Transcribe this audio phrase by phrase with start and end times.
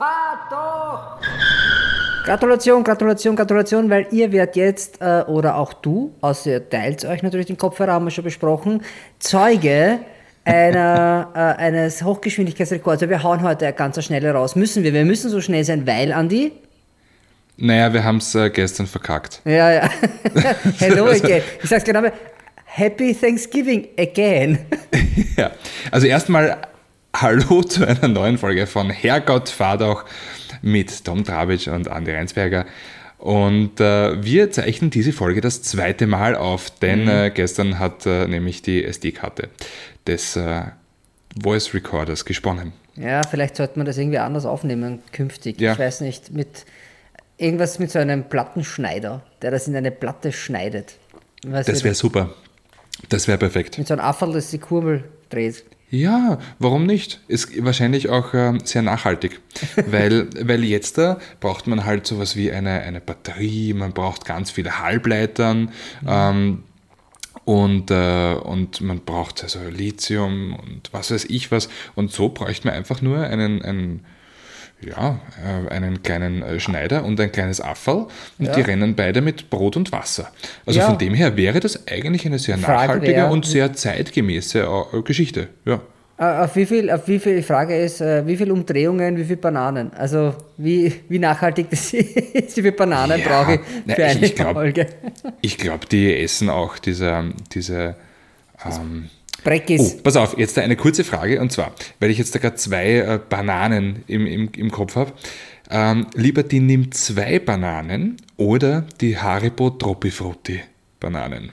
[0.00, 1.20] fahr doch!
[2.24, 7.22] Gratulation, Gratulation, Gratulation, weil ihr werdet jetzt, äh, oder auch du, außer ihr teilt euch
[7.22, 8.82] natürlich den Kopfhörer, haben wir schon besprochen,
[9.18, 9.98] Zeuge
[10.44, 13.02] einer, äh, eines Hochgeschwindigkeitsrekords.
[13.02, 14.56] Wir hauen heute ganz schnell raus.
[14.56, 16.52] Müssen wir, wir müssen so schnell sein, weil, Andi,
[17.62, 19.42] naja, wir haben es äh, gestern verkackt.
[19.44, 19.90] Ja, ja.
[20.78, 21.42] Hello again.
[21.62, 22.08] Ich sag's genau.
[22.64, 24.60] Happy Thanksgiving again.
[25.36, 25.50] ja,
[25.90, 26.56] also erstmal
[27.14, 30.04] Hallo zu einer neuen Folge von Herrgott Fahrdauch
[30.62, 32.66] mit Tom Trabitsch und Andi Reinsberger.
[33.18, 37.08] Und äh, wir zeichnen diese Folge das zweite Mal auf, denn mhm.
[37.08, 39.48] äh, gestern hat äh, nämlich die SD-Karte
[40.06, 40.62] des äh,
[41.42, 42.72] Voice Recorders gesponnen.
[42.96, 45.60] Ja, vielleicht sollte man das irgendwie anders aufnehmen künftig.
[45.60, 45.72] Ja.
[45.72, 46.64] Ich weiß nicht, mit
[47.36, 50.94] irgendwas mit so einem Plattenschneider, der das in eine Platte schneidet.
[51.42, 52.34] Das wäre super.
[53.08, 53.78] Das wäre perfekt.
[53.78, 55.64] Mit so einem Affel, das die Kurbel dreht.
[55.90, 57.20] Ja, warum nicht?
[57.26, 59.40] Ist wahrscheinlich auch äh, sehr nachhaltig,
[59.86, 64.52] weil, weil jetzt da braucht man halt sowas wie eine, eine Batterie, man braucht ganz
[64.52, 66.08] viele Halbleitern mhm.
[66.08, 66.62] ähm,
[67.44, 72.68] und, äh, und man braucht also Lithium und was weiß ich was und so bräuchte
[72.68, 74.04] man einfach nur einen, einen
[74.84, 78.06] ja, äh, einen kleinen äh, Schneider und ein kleines Affel
[78.38, 78.52] und ja.
[78.54, 80.30] die rennen beide mit Brot und Wasser.
[80.66, 80.86] Also ja.
[80.86, 85.02] von dem her wäre das eigentlich eine sehr Frage nachhaltige wäre, und sehr zeitgemäße äh,
[85.02, 85.48] Geschichte.
[85.64, 85.80] Ja.
[86.18, 89.90] Auf wie viel, auf wie viel, Frage ist, wie viele Umdrehungen, wie viele Bananen?
[89.94, 94.52] Also wie, wie nachhaltig das ist, wie viele Bananen brauche ich für eine ich glaub,
[94.52, 94.86] Folge?
[95.40, 97.94] Ich glaube, die essen auch diese, diese
[98.66, 99.08] ähm,
[99.44, 99.96] Breckis.
[99.96, 102.96] Oh, pass auf, jetzt eine kurze Frage und zwar, weil ich jetzt da gerade zwei
[102.96, 105.12] äh, Bananen im, im, im Kopf habe.
[105.70, 110.60] Ähm, lieber die nimm zwei Bananen oder die Haribo Troppi Frutti
[110.98, 111.50] Bananen.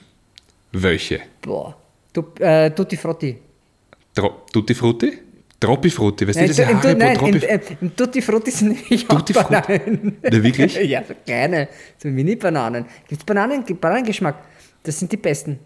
[0.72, 1.22] Welche?
[1.42, 1.78] Boah,
[2.14, 3.38] du, äh, Tutti Frutti.
[4.14, 5.20] Tro Tutti Frutti?
[5.60, 9.36] Troppi Frutti, weißt du, diese Haribo nein, Troppi in, in, Tutti Frutti sind nämlich Tutti
[9.36, 10.18] auch Bananen.
[10.24, 10.76] Ja, wirklich?
[10.84, 12.86] ja, so kleine, so Mini-Bananen.
[13.08, 14.36] Gibt es Bananen, Bananengeschmack?
[14.84, 15.60] Das sind die besten.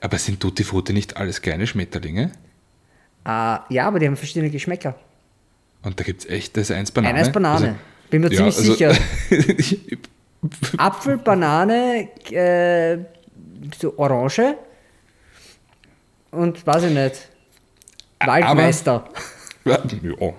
[0.00, 2.32] Aber sind Tutti Frutti nicht alles kleine Schmetterlinge?
[3.26, 4.94] Uh, ja, aber die haben verschiedene Geschmäcker.
[5.82, 7.14] Und da gibt es echt, das ist eins Banane?
[7.14, 7.78] Eines Banane, also,
[8.10, 9.98] bin mir ja, ziemlich also, sicher.
[10.78, 12.98] Apfel, Banane, äh,
[13.78, 14.56] so Orange
[16.30, 17.28] und weiß ich nicht,
[18.24, 19.04] Waldmeister.
[19.04, 19.12] Aber,
[19.64, 19.78] ja,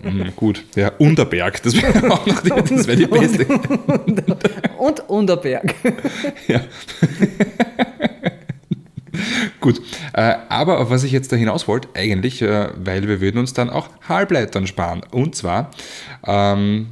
[0.03, 0.65] ja, gut.
[0.75, 3.45] Ja, Unterberg, das wäre auch noch die, das wär die beste.
[3.45, 4.23] Und,
[4.79, 5.75] und Unterberg.
[6.47, 6.61] Ja.
[9.59, 9.81] Gut,
[10.13, 13.53] äh, aber auf was ich jetzt da hinaus wollte, eigentlich, äh, weil wir würden uns
[13.53, 15.01] dann auch Halbleitern sparen.
[15.11, 15.71] Und zwar
[16.25, 16.87] ähm,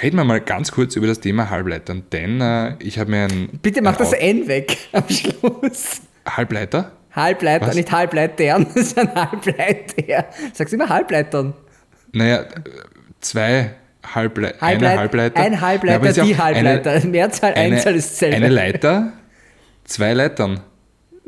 [0.00, 3.58] reden wir mal ganz kurz über das Thema Halbleitern, denn äh, ich habe mir ein...
[3.62, 6.02] Bitte mach ein das N weg am Schluss.
[6.26, 6.92] Halbleiter?
[7.12, 7.74] Halbleiter, was?
[7.74, 10.26] nicht Halbleitern, ein Halbleiter.
[10.52, 11.54] Sagst du immer Halbleitern?
[12.12, 12.44] Naja,
[13.20, 13.74] zwei
[14.14, 15.40] Halble Halbleit, eine Halbleiter.
[15.40, 16.90] Ein Halbleiter, ja, die Halbleiter.
[16.92, 18.36] Eine, Mehrzahl, eine, Einzahl ist selber.
[18.36, 19.12] Eine Leiter,
[19.84, 20.60] zwei Leitern.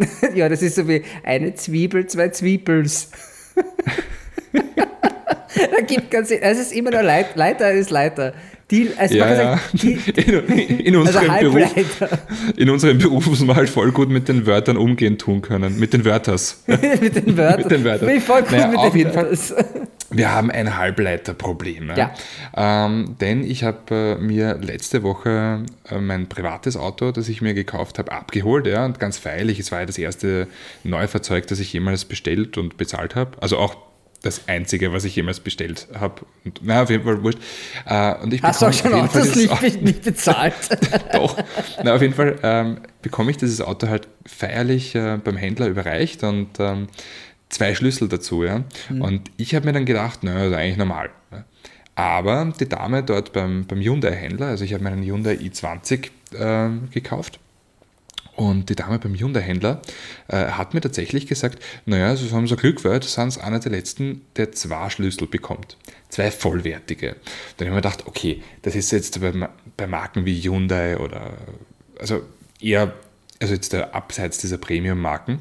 [0.34, 3.10] ja, das ist so wie eine Zwiebel, zwei Zwiebels.
[4.52, 8.34] da gibt ganz, es ist immer nur Leit, Leiter ist Leiter.
[8.70, 9.60] Die, also ja, ja.
[9.82, 11.74] In, in, unserem also Beruf,
[12.56, 15.80] in unserem Beruf muss man halt voll gut mit den Wörtern umgehen tun können.
[15.80, 16.62] Mit den Wörters.
[16.66, 17.62] mit den Wörtern.
[17.62, 18.06] mit den Wörtern.
[18.06, 19.36] Bin voll gut naja, mit auf jeden Fall.
[20.10, 21.92] Wir haben ein Halbleiterproblem.
[21.96, 22.12] Ja.
[22.56, 27.54] Ähm, denn ich habe äh, mir letzte Woche äh, mein privates Auto, das ich mir
[27.54, 28.66] gekauft habe, abgeholt.
[28.66, 29.60] Ja, und ganz feierlich.
[29.60, 30.48] Es war ja das erste
[30.82, 33.40] Neufahrzeug, das ich jemals bestellt und bezahlt habe.
[33.40, 33.76] Also auch
[34.22, 36.22] das Einzige, was ich jemals bestellt habe.
[36.60, 37.38] Na, auf jeden Fall wurscht.
[37.86, 40.54] Äh, und ich Hast du auch schon Autos nicht, nicht bezahlt?
[41.12, 41.36] Doch.
[41.82, 46.22] Na, auf jeden Fall ähm, bekomme ich dieses Auto halt feierlich äh, beim Händler überreicht
[46.22, 46.88] und ähm,
[47.50, 48.44] zwei Schlüssel dazu.
[48.44, 48.64] Ja?
[48.88, 49.02] Mhm.
[49.02, 51.10] Und ich habe mir dann gedacht, naja, das ist eigentlich normal.
[51.30, 51.44] Ja?
[51.94, 57.38] Aber die Dame dort beim, beim Hyundai-Händler, also ich habe meinen Hyundai i20 äh, gekauft,
[58.40, 59.82] und die Dame beim Hyundai-Händler
[60.28, 64.22] äh, hat mir tatsächlich gesagt, naja, also haben so Glück, das sind einer der letzten,
[64.36, 65.76] der zwei Schlüssel bekommt.
[66.08, 67.16] Zwei vollwertige.
[67.58, 69.32] Dann habe ich mir gedacht, okay, das ist jetzt bei,
[69.76, 71.34] bei Marken wie Hyundai oder,
[71.98, 72.22] also
[72.62, 72.94] eher,
[73.40, 75.40] also jetzt der, abseits dieser Premium-Marken,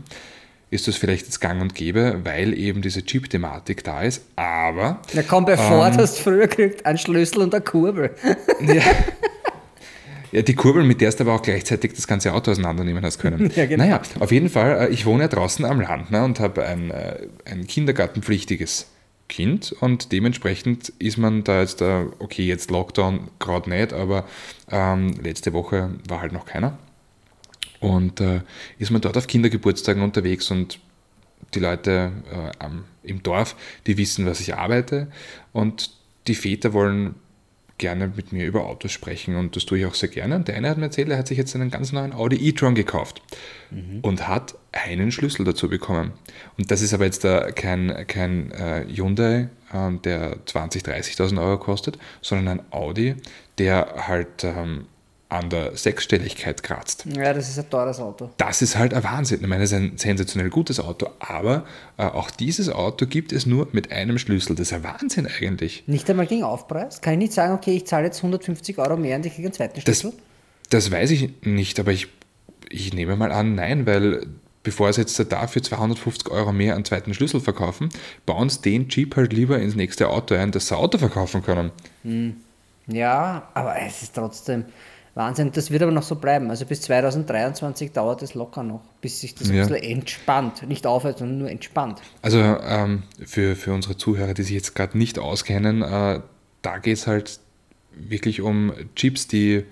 [0.72, 5.02] ist das vielleicht jetzt gang und gäbe, weil eben diese Chip-Thematik da ist, aber...
[5.14, 8.12] Na komm, bevor ähm, du hast früher gekriegt, einen Schlüssel und eine Kurbel.
[8.62, 8.82] Ja,
[10.32, 13.52] Ja, die Kurbel, mit der du aber auch gleichzeitig das ganze Auto auseinandernehmen hast können.
[13.56, 13.84] ja, genau.
[13.84, 16.92] Naja, auf jeden Fall, äh, ich wohne ja draußen am Land ne, und habe ein,
[16.92, 18.88] äh, ein kindergartenpflichtiges
[19.28, 24.26] Kind und dementsprechend ist man da jetzt, äh, okay, jetzt Lockdown gerade nicht, aber
[24.72, 26.78] ähm, letzte Woche war halt noch keiner.
[27.80, 28.42] Und äh,
[28.78, 30.80] ist man dort auf Kindergeburtstagen unterwegs und
[31.54, 33.56] die Leute äh, am, im Dorf,
[33.88, 35.08] die wissen, was ich arbeite
[35.54, 35.92] und
[36.28, 37.16] die Väter wollen
[37.80, 40.36] gerne mit mir über Autos sprechen und das tue ich auch sehr gerne.
[40.36, 42.76] Und der eine hat mir erzählt, er hat sich jetzt einen ganz neuen Audi e-tron
[42.76, 43.22] gekauft
[43.72, 44.00] mhm.
[44.02, 46.12] und hat einen Schlüssel dazu bekommen.
[46.58, 51.58] Und das ist aber jetzt da kein, kein äh, Hyundai, äh, der 20.000, 30.000 Euro
[51.58, 53.16] kostet, sondern ein Audi,
[53.58, 54.86] der halt ähm,
[55.30, 57.06] an der Sechsstelligkeit kratzt.
[57.06, 58.32] Ja, das ist ein teures Auto.
[58.38, 59.42] Das ist halt ein Wahnsinn.
[59.42, 61.66] Ich meine, es ist ein sensationell gutes Auto, aber
[61.98, 64.56] äh, auch dieses Auto gibt es nur mit einem Schlüssel.
[64.56, 65.84] Das ist ein Wahnsinn eigentlich.
[65.86, 67.02] Nicht einmal gegen Aufpreis?
[67.02, 69.54] Kann ich nicht sagen, okay, ich zahle jetzt 150 Euro mehr und ich kriege einen
[69.54, 70.14] zweiten Schlüssel?
[70.70, 72.08] Das, das weiß ich nicht, aber ich,
[72.70, 74.26] ich nehme mal an, nein, weil
[74.64, 77.90] bevor sie jetzt dafür 250 Euro mehr einen zweiten Schlüssel verkaufen,
[78.26, 81.72] bauen sie den Jeep halt lieber ins nächste Auto ein, dass sie Auto verkaufen können.
[82.04, 82.38] Hm.
[82.88, 84.66] Ja, aber es ist trotzdem
[85.20, 85.52] Wahnsinn.
[85.52, 86.50] Das wird aber noch so bleiben.
[86.50, 89.64] Also bis 2023 dauert es locker noch, bis sich das ja.
[89.64, 90.68] ein bisschen entspannt.
[90.68, 92.02] Nicht aufhört, sondern nur entspannt.
[92.22, 96.22] Also ähm, für, für unsere Zuhörer, die sich jetzt gerade nicht auskennen, äh,
[96.62, 97.40] da geht es halt
[97.94, 99.66] wirklich um Chips, die,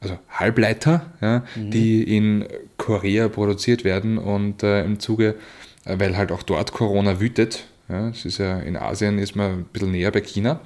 [0.00, 1.70] also Halbleiter, ja, mhm.
[1.70, 5.36] die in Korea produziert werden und äh, im Zuge,
[5.84, 9.50] äh, weil halt auch dort Corona wütet, ja, es ist ja in Asien ist man
[9.50, 10.60] ein bisschen näher bei China,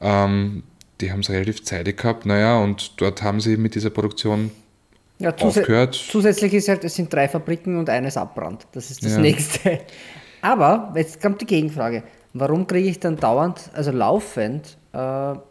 [0.00, 0.62] ähm,
[1.00, 4.50] die haben es relativ zeitig gehabt, naja, und dort haben sie mit dieser Produktion
[5.18, 5.94] ja, zus aufgehört.
[5.94, 8.66] Zusätzlich ist halt, es sind drei Fabriken und eines abbrannt.
[8.72, 9.18] Das ist das ja.
[9.18, 9.80] nächste.
[10.42, 12.02] Aber jetzt kommt die Gegenfrage.
[12.34, 14.98] Warum kriege ich dann dauernd, also laufend, äh,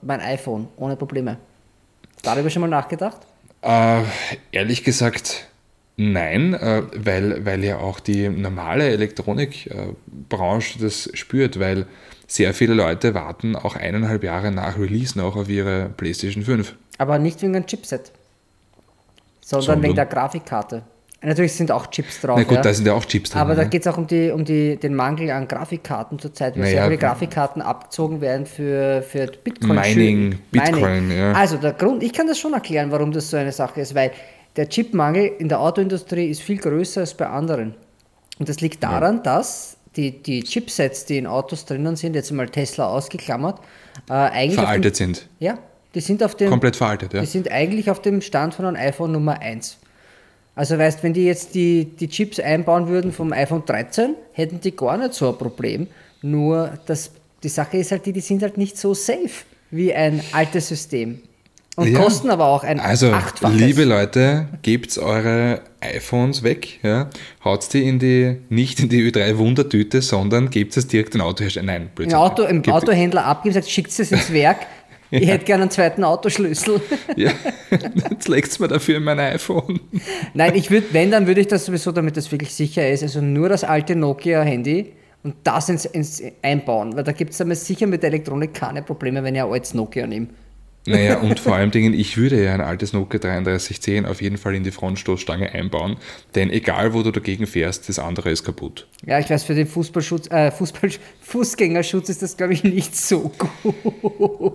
[0.02, 1.38] mein iPhone ohne Probleme?
[2.22, 3.22] Darüber schon mal nachgedacht?
[3.62, 4.04] Äh,
[4.52, 5.48] ehrlich gesagt,
[5.98, 11.88] nein, äh, weil, weil ja auch die normale Elektronikbranche das spürt, weil
[12.28, 16.76] sehr viele Leute warten auch eineinhalb Jahre nach Release noch auf ihre PlayStation 5.
[16.98, 18.12] Aber nicht wegen einem Chipset,
[19.42, 20.84] sondern, sondern wegen der Grafikkarte.
[21.26, 22.38] Natürlich sind auch Chips drauf.
[22.38, 22.62] Na gut, ja.
[22.62, 23.42] da sind ja auch Chips drin.
[23.42, 23.62] Aber ne?
[23.62, 26.76] da geht es auch um, die, um die, den Mangel an Grafikkarten zurzeit, weil naja,
[26.76, 29.76] sehr viele Grafikkarten abgezogen werden für, für Bitcoin.
[29.76, 31.18] Mining, Bitcoin, Mining.
[31.18, 31.32] ja.
[31.34, 34.12] Also der Grund, ich kann das schon erklären, warum das so eine Sache ist, weil
[34.56, 37.74] der Chipmangel in der Autoindustrie ist viel größer als bei anderen.
[38.38, 39.24] Und das liegt daran, ja.
[39.24, 43.60] dass die, die Chipsets, die in Autos drinnen sind, jetzt mal Tesla ausgeklammert,
[44.10, 44.60] äh, eigentlich.
[44.60, 45.30] Veraltet dem, sind.
[45.40, 45.58] Ja,
[45.94, 46.50] die sind auf dem.
[46.50, 47.22] Komplett veraltet, ja.
[47.22, 49.78] Die sind eigentlich auf dem Stand von einem iPhone Nummer 1.
[50.56, 54.76] Also weißt, wenn die jetzt die, die Chips einbauen würden vom iPhone 13, hätten die
[54.76, 55.88] gar nicht so ein Problem.
[56.22, 57.12] Nur das,
[57.44, 61.22] die Sache ist halt die, die sind halt nicht so safe wie ein altes System.
[61.76, 62.00] Und ja.
[62.00, 63.60] kosten aber auch ein Also, Achtfaches.
[63.60, 67.10] liebe Leute, gebt eure iPhones weg, ja,
[67.44, 71.66] haut die in die, nicht in die Ö3 Wundertüte, sondern gebt es direkt den Autohersteller.
[71.66, 72.18] Nein, Blödsinn.
[72.18, 74.60] Im, Auto, im Autohändler abgeben, sagt, schickt es ins Werk.
[75.12, 75.20] ja.
[75.20, 76.80] Ich hätte gerne einen zweiten Autoschlüssel.
[77.18, 77.32] ja,
[78.10, 79.82] jetzt legt es mir dafür in mein iPhone.
[80.34, 83.20] Nein, ich würde, wenn, dann würde ich das sowieso, damit das wirklich sicher ist, also
[83.20, 84.94] nur das alte Nokia-Handy
[85.24, 89.24] und das ins, ins einbauen, weil da gibt es sicher mit der Elektronik keine Probleme,
[89.24, 90.28] wenn ich ein altes Nokia nehme.
[90.86, 94.56] Naja, und vor allem Dingen, ich würde ja ein altes Nokia 3310 auf jeden Fall
[94.56, 95.98] in die Frontstoßstange einbauen,
[96.36, 98.88] denn egal wo du dagegen fährst, das andere ist kaputt.
[99.06, 100.92] Ja, ich weiß, für den Fußballschutz, äh, Fußball,
[101.22, 104.54] Fußgängerschutz ist das, glaube ich, nicht so gut.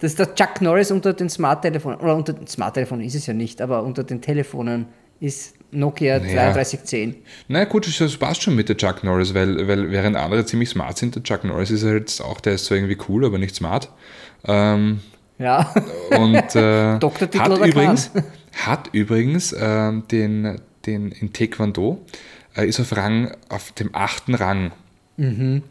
[0.00, 3.34] Das ist der Chuck Norris unter den Smart-Telefonen, oder unter den Smart-Telefonen ist es ja
[3.34, 4.86] nicht, aber unter den Telefonen
[5.20, 6.52] ist Nokia naja.
[6.52, 7.14] 3310.
[7.46, 10.98] Na gut, das passt schon mit der Chuck Norris, weil, weil während andere ziemlich smart
[10.98, 13.88] sind, der Chuck Norris ist halt auch, der ist zwar irgendwie cool, aber nicht smart.
[14.44, 15.00] Ähm,
[15.42, 15.74] ja.
[16.16, 16.98] Und äh,
[17.38, 18.10] hat, übrigens,
[18.64, 22.04] hat übrigens äh, den, den in Taekwondo,
[22.56, 24.72] äh, ist auf Rang, auf dem achten Rang.
[25.16, 25.62] Mhm.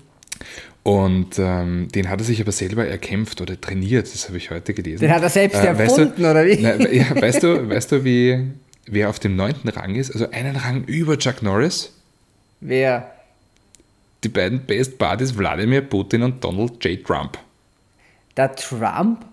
[0.83, 4.73] Und ähm, den hat er sich aber selber erkämpft oder trainiert, das habe ich heute
[4.73, 5.01] gelesen.
[5.01, 6.57] Den hat er selbst äh, erfunden, weißt du, oder wie?
[6.59, 8.47] Na, ja, weißt du, weißt du wie,
[8.87, 10.11] wer auf dem neunten Rang ist?
[10.11, 11.93] Also einen Rang über Chuck Norris?
[12.61, 13.11] Wer?
[14.23, 17.03] Die beiden Best Buddies Wladimir Putin und Donald J.
[17.03, 17.37] Trump.
[18.37, 19.25] Der Trump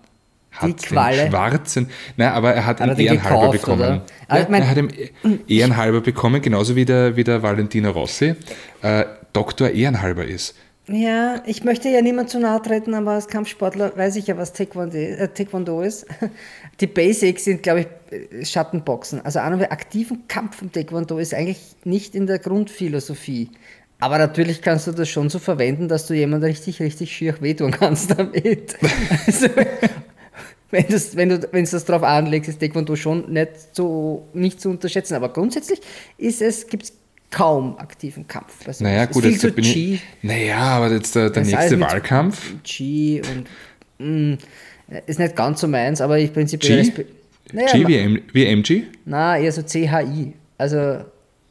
[0.51, 1.23] hat die Qualle.
[1.23, 4.01] den schwarzen, nein, aber er hat, ihn ehrenhalber gekauft, bekommen.
[4.29, 4.89] Ja, er hat ihn
[5.47, 8.35] ehrenhalber bekommen, genauso wie der, wie der Valentino Rossi
[8.81, 10.55] äh, Doktor ehrenhalber ist.
[10.91, 14.53] Ja, ich möchte ja niemand zu nahe treten, aber als Kampfsportler weiß ich ja, was
[14.53, 16.07] Taekwondo, äh, Taekwondo ist.
[16.79, 19.23] Die Basics sind, glaube ich, Schattenboxen.
[19.23, 23.51] Also an einem aktiven Kampf im Taekwondo ist eigentlich nicht in der Grundphilosophie.
[23.99, 27.71] Aber natürlich kannst du das schon so verwenden, dass du jemand richtig, richtig schier wehtun
[27.71, 28.77] kannst damit.
[29.27, 29.47] Also,
[30.71, 34.69] wenn, das, wenn du wenn das drauf anlegst, ist Taekwondo schon nicht, so, nicht zu
[34.69, 35.15] unterschätzen.
[35.15, 35.81] Aber grundsätzlich
[36.17, 36.93] ist es, gibt es
[37.31, 38.67] kaum aktiven Kampf.
[38.67, 39.93] Also naja, gut, jetzt so bin G.
[39.93, 40.01] ich.
[40.21, 42.53] Naja, aber jetzt der, der nächste Wahlkampf.
[42.63, 43.47] G und
[43.99, 44.37] mh, mm,
[45.05, 46.83] ist nicht ganz so meins, aber ich prinzipiell.
[46.83, 47.05] G,
[47.51, 48.83] naja, G wie, M, wie MG?
[49.05, 50.33] Na, eher so CHI.
[50.57, 51.05] Also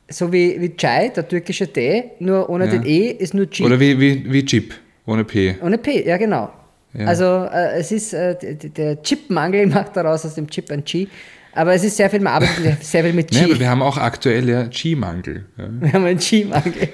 [0.08, 2.72] so wie, wie Chai, der türkische D, nur ohne ja.
[2.72, 3.64] den E ist nur G.
[3.64, 4.74] Oder wie, wie, wie Jeep,
[5.06, 5.56] ohne P.
[5.62, 6.50] Ohne P, ja genau.
[6.98, 7.06] Ja.
[7.06, 11.06] Also äh, es ist, äh, der Chipmangel macht daraus aus dem Chip ein G.
[11.52, 12.42] Aber es ist sehr viel, man
[12.80, 13.38] sehr viel mit G.
[13.38, 15.46] Nee, aber wir haben auch aktuell ja G-Mangel.
[15.56, 15.64] Ja.
[15.80, 16.88] Wir haben einen G-Mangel.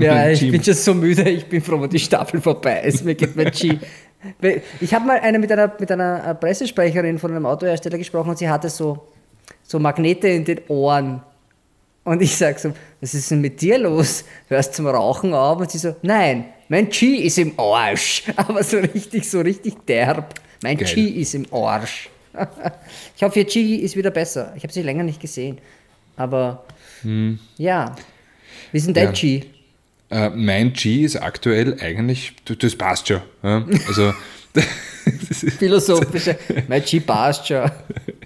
[0.00, 3.04] Ja, ich bin schon so müde, ich bin froh, wenn die Staffel vorbei ist.
[3.04, 3.78] Mir geht mein G.
[4.80, 8.48] Ich habe mal eine mit, einer, mit einer Pressesprecherin von einem Autohersteller gesprochen und sie
[8.48, 9.08] hatte so,
[9.62, 11.22] so Magnete in den Ohren.
[12.10, 14.24] Und ich sage so, was ist denn mit dir los?
[14.48, 15.60] Hörst zum Rauchen auf?
[15.60, 18.24] Und sie so, nein, mein G ist im Arsch.
[18.36, 20.34] Aber so richtig, so richtig derb.
[20.60, 20.92] Mein Geil.
[20.92, 22.10] G ist im Arsch.
[23.16, 24.52] ich hoffe, ihr G ist wieder besser.
[24.56, 25.58] Ich habe sie länger nicht gesehen.
[26.16, 26.64] Aber
[27.02, 27.38] hm.
[27.58, 27.94] ja.
[28.72, 29.12] Wie ist denn dein ja.
[29.12, 29.44] G?
[30.10, 33.20] Äh, mein G ist aktuell eigentlich, das passt schon.
[33.44, 33.64] Ja?
[33.86, 34.12] Also,
[35.60, 36.36] Philosophische,
[36.66, 37.70] mein G passt schon.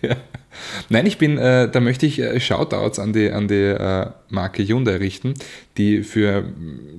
[0.01, 0.17] Ja.
[0.89, 4.63] Nein, ich bin, äh, da möchte ich äh, Shoutouts an die, an die äh, Marke
[4.63, 5.35] Hyundai richten,
[5.77, 6.99] die für mm,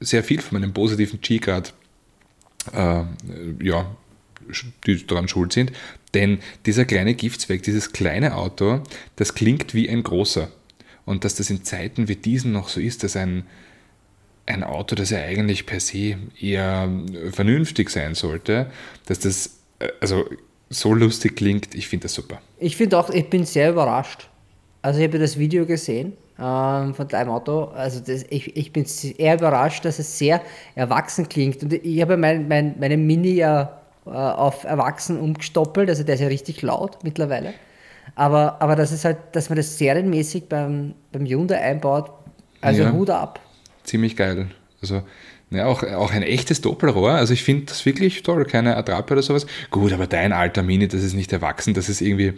[0.00, 1.74] sehr viel von meinem positiven G grad
[2.72, 3.02] äh,
[3.62, 3.96] ja,
[4.86, 5.72] die daran schuld sind.
[6.14, 8.82] Denn dieser kleine Giftzweck, dieses kleine Auto,
[9.16, 10.50] das klingt wie ein großer.
[11.04, 13.44] Und dass das in Zeiten wie diesen noch so ist, dass ein,
[14.46, 16.88] ein Auto, das ja eigentlich per se eher
[17.32, 18.70] vernünftig sein sollte,
[19.06, 20.28] dass das äh, also
[20.70, 22.40] so lustig klingt, ich finde das super.
[22.58, 24.28] Ich finde auch, ich bin sehr überrascht.
[24.82, 27.64] Also ich habe das Video gesehen ähm, von deinem Auto.
[27.64, 30.40] Also das, ich, ich bin sehr überrascht, dass es sehr
[30.76, 31.62] erwachsen klingt.
[31.62, 36.20] Und ich habe mein, mein, meine Mini ja äh, auf erwachsen umgestoppelt, also der ist
[36.20, 37.52] ja richtig laut mittlerweile.
[38.14, 42.10] Aber, aber das ist halt, dass man das serienmäßig beim, beim Hyundai einbaut,
[42.60, 43.40] also ja, Hut ab.
[43.84, 44.50] Ziemlich geil.
[44.80, 45.02] Also
[45.50, 47.12] ja, auch, auch ein echtes Doppelrohr.
[47.12, 49.46] Also ich finde das wirklich toll, keine Attrappe oder sowas.
[49.70, 52.34] Gut, aber dein alter Mini, das ist nicht erwachsen, das ist irgendwie,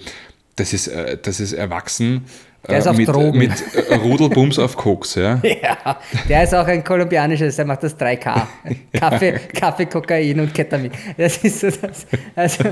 [0.56, 2.24] das ist, äh, das ist erwachsen.
[2.68, 3.38] Der ist auf mit, Drogen.
[3.38, 3.52] mit
[3.90, 5.40] Rudelbums auf Koks, ja.
[5.62, 8.46] Ja, der ist auch ein kolumbianisches, der macht das 3K.
[8.92, 10.92] Kaffee, Kaffee Kokain und Ketamin.
[11.16, 12.06] Das ist so das.
[12.36, 12.64] Also,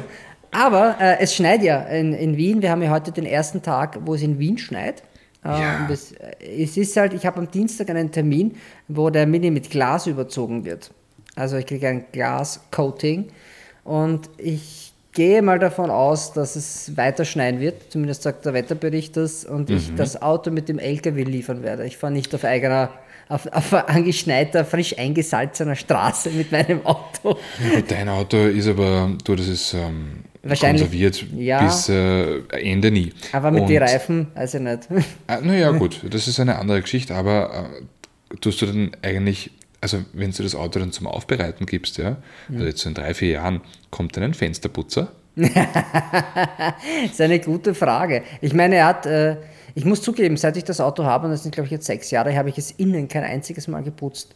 [0.52, 2.62] aber äh, es schneit ja in, in Wien.
[2.62, 5.02] Wir haben ja heute den ersten Tag, wo es in Wien schneit.
[5.44, 5.86] Ja.
[5.88, 8.56] Das, äh, es ist halt, ich habe am Dienstag einen Termin,
[8.88, 10.90] wo der Mini mit Glas überzogen wird.
[11.36, 13.28] Also ich kriege ein Glas-Coating
[13.84, 17.90] und ich gehe mal davon aus, dass es weiter schneien wird.
[17.90, 19.76] Zumindest sagt der Wetterbericht das und mhm.
[19.76, 21.86] ich das Auto mit dem LKW liefern werde.
[21.86, 22.90] Ich fahre nicht auf eigener
[23.28, 27.38] auf, auf angeschneiter, frisch eingesalzener Straße mit meinem Auto.
[27.72, 33.12] Ja, dein Auto ist aber, du, das ist ähm, konserviert ja, bis äh, Ende nie.
[33.32, 34.88] Aber mit den Reifen, also nicht.
[35.26, 37.70] Äh, naja, gut, das ist eine andere Geschichte, aber
[38.32, 42.16] äh, tust du dann eigentlich, also wenn du das Auto dann zum Aufbereiten gibst, ja,
[42.48, 42.56] mhm.
[42.56, 45.12] also jetzt so in drei, vier Jahren, kommt dann ein Fensterputzer?
[45.36, 45.52] das
[47.12, 48.22] ist eine gute Frage.
[48.40, 49.36] Ich meine, er hat, äh,
[49.74, 52.10] ich muss zugeben, seit ich das Auto habe, und das sind glaube ich jetzt sechs
[52.10, 54.34] Jahre, habe ich es innen kein einziges Mal geputzt,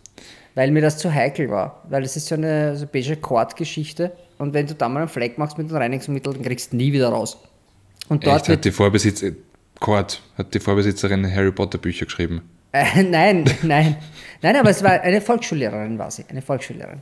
[0.54, 1.82] weil mir das zu heikel war.
[1.88, 5.38] Weil es ist so eine so beige Kord-Geschichte und wenn du da mal einen Fleck
[5.38, 7.38] machst mit einem Reinigungsmittel, dann kriegst du nie wieder raus.
[8.08, 8.48] Und dort Echt?
[8.48, 9.24] hat die Vorbesitz
[9.80, 12.42] Kord, hat die Vorbesitzerin Harry Potter Bücher geschrieben?
[12.72, 13.96] Äh, nein, nein.
[14.42, 17.00] Nein, aber es war eine Volksschullehrerin, war sie, eine Volksschullehrerin.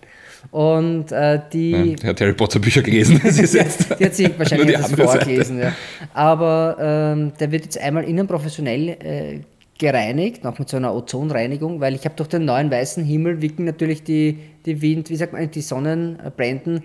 [0.50, 1.96] Und äh, die.
[1.96, 3.20] Die hat Harry Potter Bücher gelesen.
[3.24, 5.72] sie jetzt die hat sich wahrscheinlich das vorgelesen, ja.
[6.14, 9.40] Aber ähm, der wird jetzt einmal innen professionell äh,
[9.78, 13.64] gereinigt, noch mit so einer Ozonreinigung, weil ich habe durch den neuen weißen Himmel wicken
[13.64, 16.82] natürlich die, die Wind, wie sagt man, die Sonnenblenden ein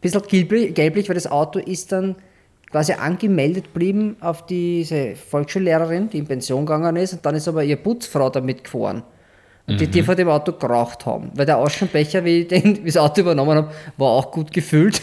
[0.00, 2.16] bisschen gelblich, gelblich, weil das Auto ist dann
[2.70, 7.64] quasi angemeldet geblieben auf diese Volksschullehrerin, die in Pension gegangen ist, und dann ist aber
[7.64, 9.02] ihre Putzfrau damit gefahren.
[9.68, 10.04] Und die, die mhm.
[10.04, 11.32] vor dem Auto geraucht haben.
[11.34, 15.02] Weil der Aschenbecher, wie ich den, wie das Auto übernommen habe, war auch gut gefüllt.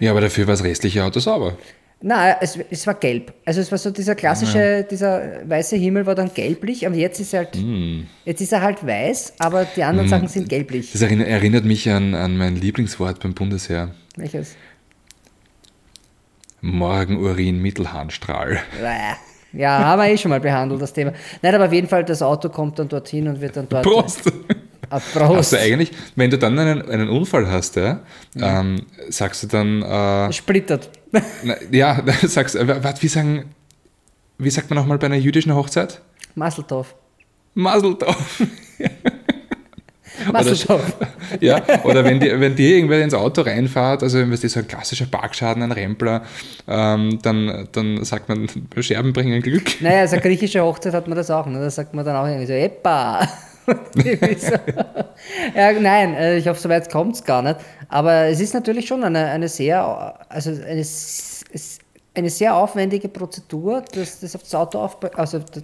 [0.00, 1.58] ja, aber dafür war das restliche Auto sauber.
[2.06, 3.32] Nein, es, es war gelb.
[3.46, 4.82] Also es war so dieser klassische, ja.
[4.82, 8.00] dieser weiße Himmel war dann gelblich, aber jetzt ist er halt, mm.
[8.26, 10.10] jetzt ist er halt weiß, aber die anderen mm.
[10.10, 10.92] Sachen sind gelblich.
[10.92, 13.94] Das erinnert mich an, an mein Lieblingswort beim Bundesheer.
[14.16, 14.54] Welches?
[16.60, 18.58] Morgenurin Mittelharnstrahl.
[19.54, 21.14] Ja, haben wir eh schon mal behandelt, das Thema.
[21.40, 23.82] Nein, aber auf jeden Fall, das Auto kommt dann dorthin und wird dann dort.
[23.82, 24.30] Prost!
[24.90, 25.36] Ah, Prost.
[25.36, 28.00] Hast du eigentlich, wenn du dann einen, einen Unfall hast, ja,
[28.34, 28.60] ja.
[28.60, 29.80] Ähm, sagst du dann.
[29.80, 30.90] Äh, Splittert.
[31.42, 33.54] Na, ja, sagst äh, warte, wie sagen,
[34.38, 36.00] wie sagt man nochmal bei einer jüdischen Hochzeit?
[36.34, 36.94] Maseltov.
[37.54, 38.42] Maseltov.
[40.32, 40.96] Masselstoff.
[41.40, 44.68] ja, oder wenn, die, wenn dir irgendwer ins Auto reinfahrt, also wenn es so ein
[44.68, 46.22] klassischer Parkschaden, ein Rempler,
[46.68, 48.48] ähm, dann, dann sagt man,
[48.80, 49.80] Scherben bringen Glück.
[49.80, 51.46] Naja, als eine griechische Hochzeit hat man das auch.
[51.46, 51.58] Ne?
[51.58, 53.28] Da sagt man dann auch irgendwie so, Epa.
[55.54, 57.56] ja, nein, äh, ich hoffe, so weit kommt es gar nicht.
[57.88, 60.84] Aber es ist natürlich schon eine, eine sehr, also eine,
[62.14, 65.16] eine sehr aufwendige Prozedur, das, das auf das Auto aufbaut.
[65.16, 65.62] Also, das,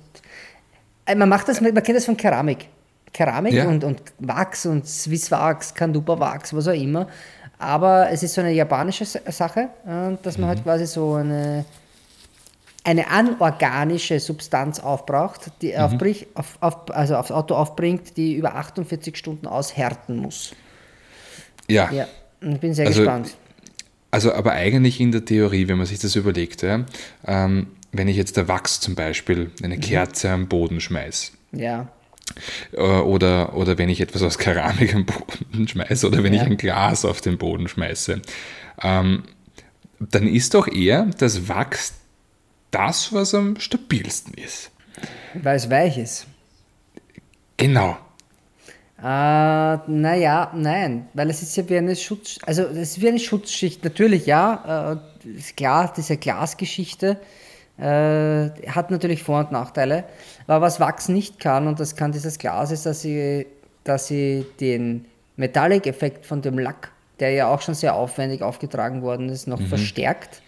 [1.16, 2.68] man macht das, man kennt das von Keramik.
[3.12, 3.66] Keramik Ja.
[3.66, 7.08] und, und Wachs und Swiss Wachs, Kanduba Wachs, was auch immer.
[7.58, 11.64] Aber es ist so eine japanische Sa- Sache, äh, dass man halt quasi so eine,
[12.84, 19.16] eine anorganische Substanz aufbraucht, die aufbrich, auf, auf, also aufs Auto aufbringt, die über 48
[19.16, 20.54] Stunden aushärten muss.
[21.68, 21.90] Ja.
[21.92, 22.06] Ja,
[22.40, 23.36] ich bin sehr Also, gespannt.
[24.10, 26.84] Also aber eigentlich in der Theorie, wenn man sich das überlegt, ja,
[27.26, 29.80] ähm, wenn ich jetzt der Wachs zum Beispiel eine Mhm.
[29.80, 31.88] Kerze am Boden schmeiß, Ja,
[32.72, 36.42] äh, oder, oder wenn ich etwas aus Keramik am Boden schmeiße oder wenn Ja.
[36.42, 38.20] ich ein Glas auf den Boden schmeiße,
[38.82, 39.24] ähm,
[40.00, 41.94] dann ist doch eher das Wachs
[42.70, 44.70] das, was am stabilsten ist.
[45.34, 46.26] weil es weich ist.
[47.56, 47.96] Genau.
[48.98, 53.18] Äh, naja, nein, weil es ist ja wie eine Schutz, also es ist wie eine
[53.18, 53.82] Schutzschicht.
[53.82, 57.16] Natürlich, ja, äh, ist klar, diese Glasgeschichte
[57.78, 60.04] äh, hat natürlich Vor- und Nachteile.
[60.46, 63.46] Aber was Wachs nicht kann, und das kann dieses Glas, ist, dass sie,
[63.84, 69.30] dass sie den Metallic-Effekt von dem Lack, der ja auch schon sehr aufwendig aufgetragen worden
[69.30, 70.42] ist, noch verstärkt.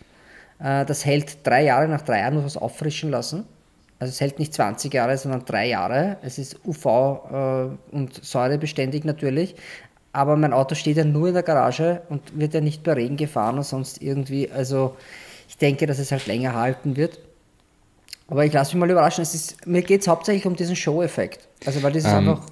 [0.62, 3.44] Äh, das hält drei Jahre, nach drei Jahren muss man es auffrischen lassen.
[3.98, 6.16] Also es hält nicht 20 Jahre, sondern drei Jahre.
[6.22, 9.54] Es ist UV äh, und säurebeständig natürlich.
[10.12, 13.16] Aber mein Auto steht ja nur in der Garage und wird ja nicht bei Regen
[13.16, 14.50] gefahren oder sonst irgendwie.
[14.50, 14.96] Also
[15.48, 17.18] ich denke, dass es halt länger halten wird.
[18.28, 19.22] Aber ich lasse mich mal überraschen.
[19.22, 21.48] Es ist, mir geht es hauptsächlich um diesen Show-Effekt.
[21.64, 22.46] Also weil das ist Ähm, einfach.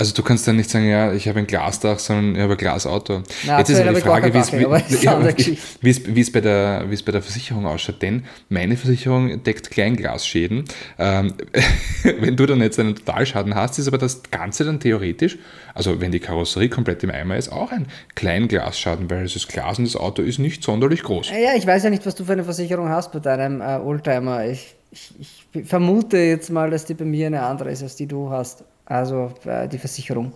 [0.00, 2.56] Also du kannst dann nicht sagen, ja, ich habe ein Glasdach, sondern ich habe ein
[2.58, 3.22] Glasauto.
[3.46, 5.78] Na, Jetzt ist aber die Frage, ist wie es wie Geschichte.
[5.82, 8.00] wie es- wie es bei der wie es bei der Versicherung ausschaut.
[8.02, 10.64] Denn meine Versicherung deckt Kleinglasschäden.
[10.98, 11.34] Ähm,
[12.20, 15.38] wenn du dann jetzt einen Totalschaden hast, ist aber das Ganze dann theoretisch,
[15.74, 19.84] also wenn die Karosserie komplett im Eimer ist, auch ein Kleinglasschaden, weil das Glas und
[19.86, 21.30] das Auto ist nicht sonderlich groß.
[21.30, 24.46] Ja, ich weiß ja nicht, was du für eine Versicherung hast bei deinem äh, Oldtimer.
[24.46, 25.12] Ich, ich,
[25.52, 28.64] ich vermute jetzt mal, dass die bei mir eine andere ist, als die du hast.
[28.90, 30.32] Also äh, die Versicherung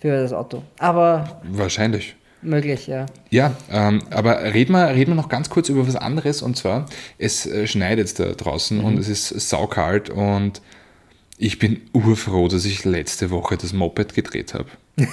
[0.00, 0.62] für das Auto.
[0.78, 2.14] Aber Wahrscheinlich.
[2.42, 3.06] möglich, ja.
[3.30, 6.86] Ja, ähm, aber reden wir, reden wir noch ganz kurz über was anderes und zwar,
[7.18, 10.62] es äh, schneit da draußen und es ist saukalt und
[11.38, 14.68] ich bin urfroh, dass ich letzte Woche das Moped gedreht habe.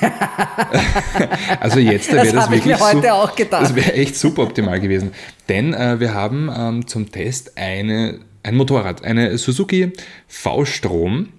[1.59, 3.63] also jetzt Das wäre das ich wirklich mir heute su- auch gedacht.
[3.63, 5.11] Das wäre echt super optimal gewesen.
[5.49, 9.91] Denn äh, wir haben ähm, zum Test eine, ein Motorrad, eine Suzuki
[10.27, 11.29] V-Strom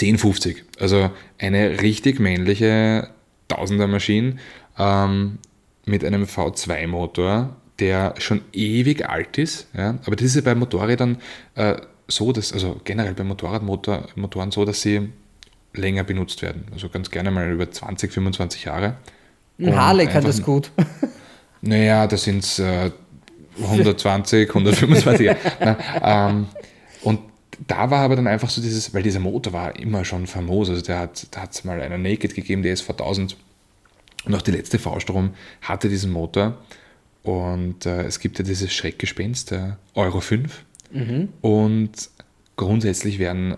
[0.00, 0.64] 1050.
[0.78, 3.10] Also eine richtig männliche
[3.48, 4.36] Tausender-Maschine
[4.78, 5.38] ähm,
[5.86, 9.68] mit einem V2-Motor, der schon ewig alt ist.
[9.76, 9.98] Ja?
[10.04, 11.18] Aber das ist ja bei Motorrädern
[11.54, 15.10] äh, so, dass, also generell bei Motorradmotoren so, dass sie
[15.74, 16.66] länger benutzt werden.
[16.72, 18.96] Also ganz gerne mal über 20, 25 Jahre.
[19.58, 20.70] Ein Harley kann das gut.
[21.60, 22.90] naja, da sind es äh,
[23.62, 25.26] 120, 125.
[25.26, 25.36] ja.
[25.60, 26.46] Na, ähm,
[27.02, 27.20] und
[27.66, 30.70] da war aber dann einfach so dieses, weil dieser Motor war immer schon famos.
[30.70, 33.34] Also der hat, da hat es mal einen Naked gegeben, der ist V1000.
[34.24, 35.30] Und auch die letzte V-Strom
[35.62, 36.58] hatte diesen Motor.
[37.22, 40.64] Und äh, es gibt ja dieses Schreckgespenst, der Euro 5.
[41.40, 42.10] Und
[42.56, 43.56] grundsätzlich werden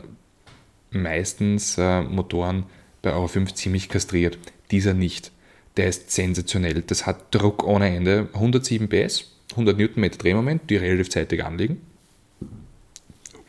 [0.90, 2.64] meistens äh, Motoren
[3.02, 4.38] bei Euro 5 ziemlich kastriert.
[4.70, 5.32] Dieser nicht.
[5.76, 6.82] Der ist sensationell.
[6.82, 8.28] Das hat Druck ohne Ende.
[8.34, 11.80] 107 PS, 100 Newtonmeter Drehmoment, die relativ zeitig anliegen.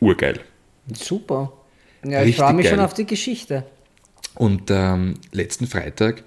[0.01, 0.41] Urgeil.
[0.93, 1.53] Super.
[2.03, 2.85] Ja, ich freue mich schon geil.
[2.85, 3.63] auf die Geschichte.
[4.35, 6.23] Und ähm, letzten Freitag,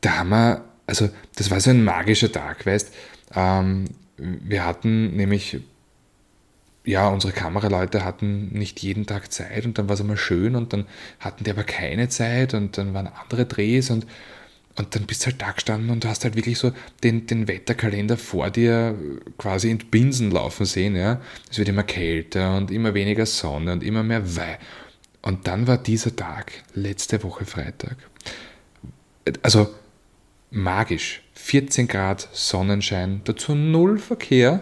[0.00, 2.94] da haben wir, also das war so ein magischer Tag, weißt
[3.34, 5.58] ähm, wir hatten nämlich,
[6.84, 10.72] ja, unsere Kameraleute hatten nicht jeden Tag Zeit und dann war es einmal schön und
[10.72, 10.86] dann
[11.18, 14.06] hatten die aber keine Zeit und dann waren andere Drehs und,
[14.76, 17.48] und dann bist du halt da gestanden und du hast halt wirklich so den, den
[17.48, 18.94] Wetterkalender vor dir
[19.38, 21.20] quasi in Binsen laufen sehen, ja.
[21.50, 24.58] Es wird immer kälter und immer weniger Sonne und immer mehr Weih.
[25.22, 27.96] Und dann war dieser Tag, letzte Woche Freitag,
[29.42, 29.68] also
[30.50, 31.22] magisch.
[31.34, 34.60] 14 Grad Sonnenschein, dazu null Verkehr.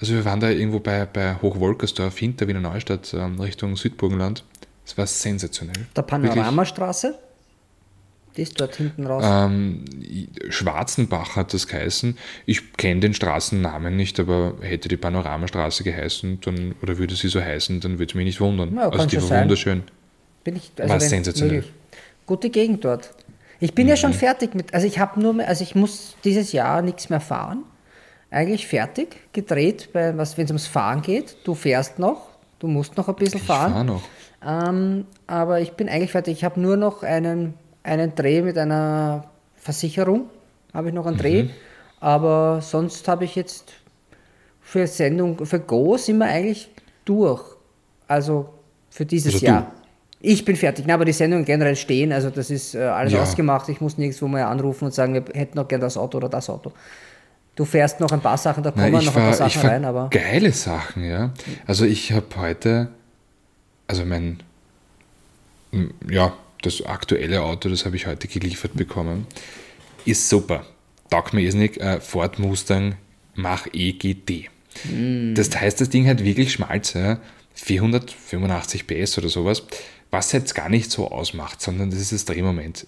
[0.00, 4.44] Also wir waren da irgendwo bei, bei Hochwolkersdorf hinter Wiener Neustadt ähm, Richtung Südburgenland.
[4.86, 5.86] Es war sensationell.
[5.96, 7.27] Der Panoramastraße, die
[8.42, 9.24] ist dort hinten raus.
[9.26, 9.84] Ähm,
[10.48, 12.16] Schwarzenbach hat das geheißen.
[12.46, 17.40] Ich kenne den Straßennamen nicht, aber hätte die Panoramastraße geheißen, dann, oder würde sie so
[17.40, 18.74] heißen, dann würde es mich nicht wundern.
[18.74, 19.42] Ja, also die war sein.
[19.42, 19.82] wunderschön.
[20.44, 21.56] Bin ich, war wenn sensationell.
[21.56, 21.72] möglich.
[22.26, 23.10] Gute Gegend dort.
[23.60, 23.98] Ich bin ja Mhm.
[23.98, 27.20] schon fertig mit, also ich habe nur mehr, also ich muss dieses Jahr nichts mehr
[27.20, 27.64] fahren.
[28.30, 31.36] Eigentlich fertig, gedreht, bei was, wenn es ums Fahren geht.
[31.44, 33.72] Du fährst noch, du musst noch ein bisschen Ich fahren.
[33.72, 34.02] fahre noch.
[34.46, 36.34] Ähm, aber ich bin eigentlich fertig.
[36.38, 37.54] Ich habe nur noch einen,
[37.88, 39.24] einen Dreh mit einer
[39.56, 40.28] Versicherung.
[40.72, 41.44] Habe ich noch einen Dreh.
[41.44, 41.50] Mhm.
[42.00, 43.72] Aber sonst habe ich jetzt
[44.60, 46.68] für Sendung, für Go sind wir eigentlich
[47.04, 47.42] durch.
[48.06, 48.50] Also
[48.90, 49.46] für dieses Also?
[49.46, 49.72] Jahr.
[50.20, 50.84] Ich bin fertig.
[50.86, 53.22] Na, aber die Sendungen generell stehen, also das ist äh, alles Ja.
[53.22, 53.68] ausgemacht.
[53.68, 56.50] Ich muss nirgendwo mal anrufen und sagen, wir hätten noch gern das Auto oder das
[56.50, 56.72] Auto.
[57.54, 59.62] Du fährst noch ein paar Sachen, da kommen ich noch ein paar fahr, ich Sachen
[59.62, 60.08] fahr rein, aber.
[60.10, 61.30] geile Sachen, ja.
[61.66, 62.88] Also ich habe heute,
[63.88, 64.38] also mein,
[66.08, 69.26] ja, das aktuelle Auto, das habe ich heute geliefert bekommen,
[70.04, 70.66] ist super.
[71.10, 72.96] Taugt mir irrsinnig, äh, Ford Mustang
[73.34, 74.50] Mach-E GT.
[75.34, 77.20] Das heißt, das Ding hat wirklich Schmalze, ja.
[77.54, 79.64] 485 PS oder sowas,
[80.10, 82.86] was jetzt gar nicht so ausmacht, sondern das ist das Drehmoment.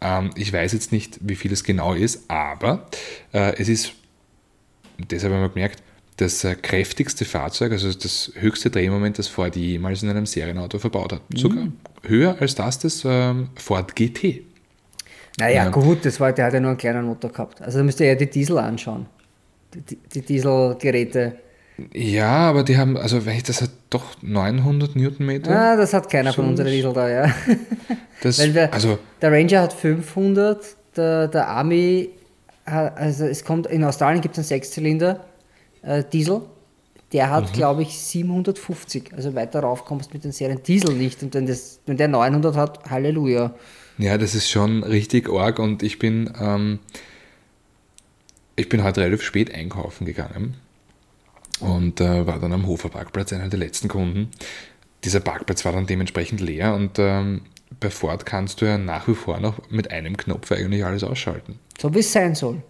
[0.00, 2.86] Ähm, ich weiß jetzt nicht, wie viel es genau ist, aber
[3.32, 3.94] äh, es ist
[4.98, 5.82] deshalb haben wir gemerkt,
[6.16, 11.12] das äh, kräftigste Fahrzeug, also das höchste Drehmoment, das Ford jemals in einem Serienauto verbaut
[11.12, 11.22] hat.
[11.34, 11.68] Sogar
[12.02, 14.42] höher als das des ähm, Ford GT.
[15.38, 15.70] Naja, Ja.
[15.70, 17.60] gut, das war, der hat ja nur einen kleinen Motor gehabt.
[17.60, 19.06] Also da müsst ihr ja die Diesel anschauen.
[19.74, 21.34] Die, die, die Dieselgeräte.
[21.92, 25.50] Ja, aber die haben, also weil das hat doch 900 Newtonmeter.
[25.50, 27.34] Ah, das hat keiner von So unseren ist- Diesel da, ja.
[28.22, 30.64] Das, Weil wir, also der Ranger hat 500,
[30.96, 32.10] der, der Army,
[32.64, 35.24] hat- also es kommt, in Australien gibt es einen Sechszylinder
[35.84, 36.42] äh, Diesel,
[37.12, 37.52] der hat, Mhm.
[37.52, 39.12] glaube ich, 750.
[39.14, 41.22] Also weiter rauf kommst du mit den Serien Diesel nicht.
[41.22, 43.54] Und wenn, das, wenn der 900 hat, Halleluja.
[43.98, 46.80] Ja, das ist schon richtig arg und ich bin, ähm,
[48.56, 50.56] ich bin heute relativ spät einkaufen gegangen
[51.60, 54.30] und äh, war dann am Hofer Parkplatz, einer der letzten Kunden.
[55.04, 57.42] Dieser Parkplatz war dann dementsprechend leer und ähm,
[57.78, 61.58] bei Ford kannst du ja nach wie vor noch mit einem Knopf eigentlich alles ausschalten.
[61.80, 62.62] So wie es sein soll.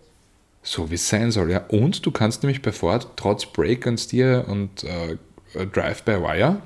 [0.66, 1.58] So wie es sein soll, ja.
[1.68, 5.16] Und du kannst nämlich bei Ford trotz Brake and Steer und äh,
[5.66, 6.62] Drive-by-Wire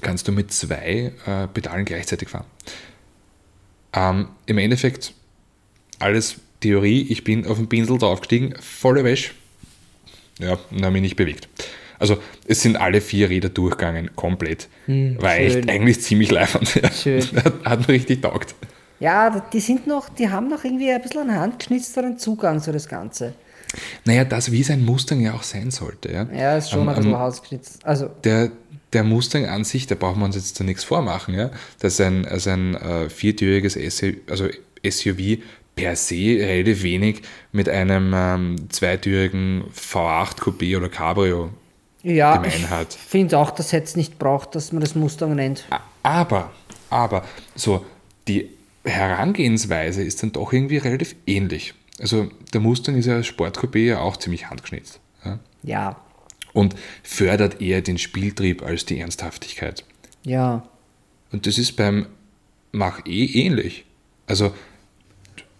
[0.00, 2.46] kannst du mit zwei äh, Pedalen gleichzeitig fahren.
[3.92, 5.12] Ähm, Im Endeffekt
[5.98, 9.32] alles Theorie, ich bin auf den Pinsel draufgestiegen, volle Wäsche.
[10.38, 11.48] Ja, und habe mich nicht bewegt.
[11.98, 14.68] Also es sind alle vier Räder durchgegangen, komplett.
[14.86, 15.68] War echt schön.
[15.68, 16.74] eigentlich ziemlich leibend.
[16.76, 16.90] Ja.
[16.92, 17.22] Schön.
[17.44, 18.54] Hat, hat mir richtig taugt.
[19.00, 22.88] Ja, die sind noch, die haben noch irgendwie ein bisschen einen handgeschnitzteren Zugang zu das
[22.88, 23.32] Ganze.
[24.04, 26.10] Naja, das wie sein Mustang ja auch sein sollte.
[26.12, 27.84] Ja, Ja, ist schon Am- ein bisschen am- handgeschnitzt.
[27.84, 28.50] Also, der,
[28.92, 31.34] der Mustang an sich, da brauchen wir uns jetzt da nichts vormachen.
[31.34, 31.50] Ja?
[31.78, 34.48] Das ist ein, also ein äh, viertüriges SUV, also
[34.88, 35.38] SUV
[35.76, 41.50] per se relativ wenig mit einem ähm, zweitürigen V8 Coupé oder Cabrio
[42.02, 42.94] ja, gemein ich hat.
[42.94, 45.66] finde auch, dass es nicht braucht, dass man das Mustang nennt.
[46.02, 46.50] Aber,
[46.90, 47.84] aber, so,
[48.26, 48.48] die
[48.88, 51.74] Herangehensweise ist dann doch irgendwie relativ ähnlich.
[52.00, 55.00] Also der Mustang ist ja als Sportcoupé ja auch ziemlich handgeschnitzt.
[55.24, 55.38] Ja?
[55.62, 55.96] Ja,
[56.52, 59.84] Und fördert eher den Spieltrieb als die Ernsthaftigkeit.
[60.24, 60.62] ja.
[61.30, 62.06] Und das ist beim
[62.72, 63.84] Mach E ähnlich.
[64.26, 64.54] Also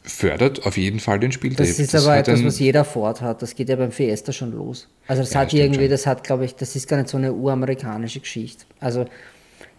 [0.03, 1.67] fördert auf jeden Fall den Spieltrieb.
[1.67, 3.43] Das ist aber hat etwas, was jeder Ford hat.
[3.43, 4.89] Das geht ja beim Fiesta schon los.
[5.07, 5.91] Also das Ja, hat irgendwie, schon.
[5.91, 8.65] das hat, glaube ich, das ist gar nicht so eine uramerikanische Geschichte.
[8.81, 9.05] Also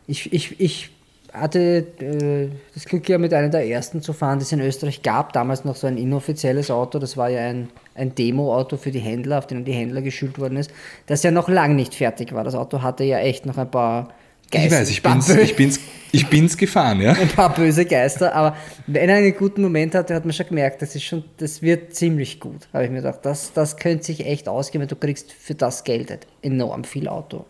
[0.05, 0.91] ich, ich, ich
[1.33, 5.01] hatte äh, das Glück ja mit einem der ersten zu fahren, die es in Österreich
[5.01, 5.33] gab.
[5.33, 6.99] Damals noch so ein inoffizielles Auto.
[6.99, 10.57] Das war ja ein, ein Demo-Auto für die Händler, auf denen die Händler geschult worden
[10.57, 10.71] ist.
[11.07, 12.43] Das ja noch lang nicht fertig war.
[12.43, 14.09] Das Auto hatte ja echt noch ein paar
[14.51, 15.79] ich weiß, ich bin's, ich bin's,
[16.11, 17.11] ich bin's gefahren, ja.
[17.21, 20.81] ein paar böse Geister, aber wenn er einen guten Moment hatte, hat man schon gemerkt,
[20.81, 22.67] das ist schon, das wird ziemlich gut.
[22.73, 25.83] Habe ich mir gedacht, das, das könnte sich echt ausgehen, weil du kriegst für das
[25.83, 27.45] Geld halt enorm viel Auto.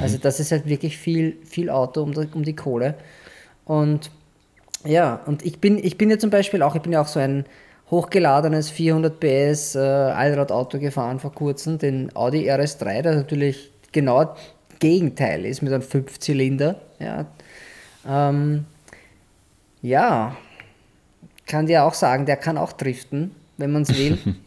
[0.00, 2.94] Also das ist halt wirklich viel, viel Auto um die, um die Kohle.
[3.64, 4.10] Und
[4.84, 7.20] ja, und ich bin, ich bin ja zum Beispiel auch, ich bin ja auch so
[7.20, 7.44] ein
[7.90, 14.34] hochgeladenes 400 PS äh, Allradauto gefahren vor kurzem, den Audi RS3, der natürlich genau
[14.78, 16.76] Gegenteil ist mit einem Fünfzylinder.
[16.98, 17.26] Ja,
[18.06, 18.64] ähm,
[19.82, 20.36] ja,
[21.46, 24.18] kann dir auch sagen, der kann auch driften, wenn man es will.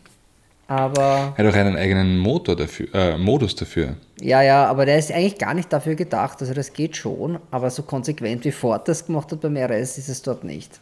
[0.67, 3.95] aber Er hat auch einen eigenen Motor dafür, äh, Modus dafür.
[4.21, 6.41] ja, ja, aber der ist eigentlich gar nicht dafür gedacht.
[6.41, 10.09] Also das geht schon, aber so konsequent wie Ford das gemacht hat beim RS ist
[10.09, 10.79] es dort nicht.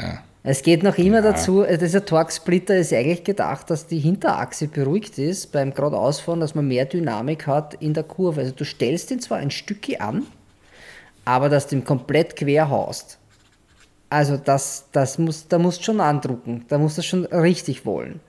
[0.00, 0.22] Ja.
[0.42, 5.18] Es geht noch immer dazu, äh, dieser Torx-Splitter ist eigentlich gedacht, dass die Hinterachse beruhigt
[5.18, 8.40] ist beim geradeausfahren, dass man mehr Dynamik hat in der Kurve.
[8.40, 10.26] Also du stellst ihn zwar ein Stückchen an,
[11.26, 13.18] aber dass du ihn komplett quer haust.
[14.08, 18.20] Also das, das muss, da musst du schon andrucken, da musst du schon richtig wollen.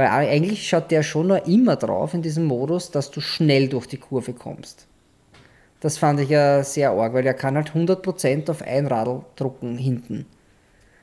[0.00, 3.84] Weil eigentlich schaut der schon noch immer drauf in diesem Modus, dass du schnell durch
[3.84, 4.86] die Kurve kommst.
[5.80, 9.76] Das fand ich ja sehr arg, weil er kann halt 100% auf ein Radl drucken
[9.76, 10.24] hinten.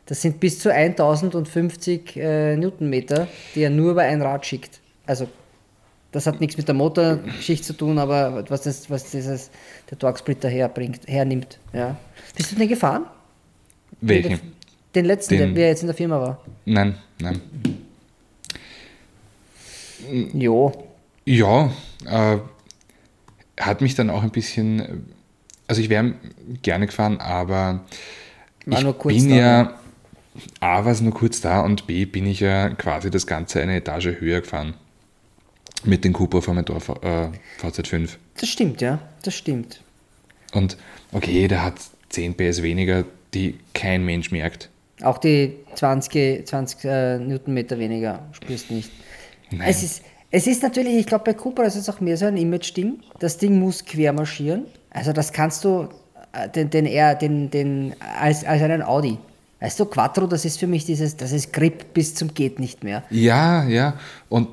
[0.07, 4.79] Das sind bis zu 1050 äh, Newtonmeter, die er nur über ein Rad schickt.
[5.05, 5.27] Also
[6.11, 9.51] das hat nichts mit der Motorschicht zu tun, aber was, das, was dieses,
[9.91, 11.59] der Torx-Splitter herbringt, hernimmt.
[11.71, 11.97] Ja.
[12.35, 13.05] Bist du den gefahren?
[14.01, 14.39] Welchen?
[14.95, 16.43] Den letzten, Den- der, der jetzt in der Firma war.
[16.65, 17.39] Nein, nein.
[20.33, 20.71] Jo.
[21.25, 21.71] Ja,
[22.05, 22.37] äh,
[23.59, 25.05] hat mich dann auch ein bisschen
[25.67, 26.13] also ich wäre
[26.61, 27.85] gerne gefahren, aber
[28.65, 29.79] War ich nur kurz bin da, ja,
[30.59, 33.75] A war es nur kurz da und B bin ich ja quasi das Ganze eine
[33.75, 34.75] Etage höher gefahren.
[35.83, 37.29] Mit dem Cupra Formentor äh,
[37.61, 38.09] VZ5.
[38.39, 39.81] Das stimmt, ja, das stimmt.
[40.53, 40.77] Und
[41.11, 41.75] okay, der hat
[42.09, 44.69] 10 PS weniger, die kein Mensch merkt.
[45.03, 48.89] Auch die 20, 20 äh, Newtonmeter weniger spürst du nicht.
[49.51, 49.67] Nein.
[49.69, 52.37] Es ist, es ist natürlich, ich glaube, bei Cupra ist es auch mehr so ein
[52.37, 52.99] Image-Ding.
[53.19, 54.65] Das Ding muss quer marschieren.
[54.89, 55.87] Also das kannst du
[56.33, 59.17] äh, den, den eher den, den, als, als einen Audi.
[59.59, 62.83] Weißt du, Quattro, das ist für mich dieses, das ist Grip bis zum geht nicht
[62.83, 63.03] mehr.
[63.09, 63.93] Ja, ja.
[64.29, 64.49] Und,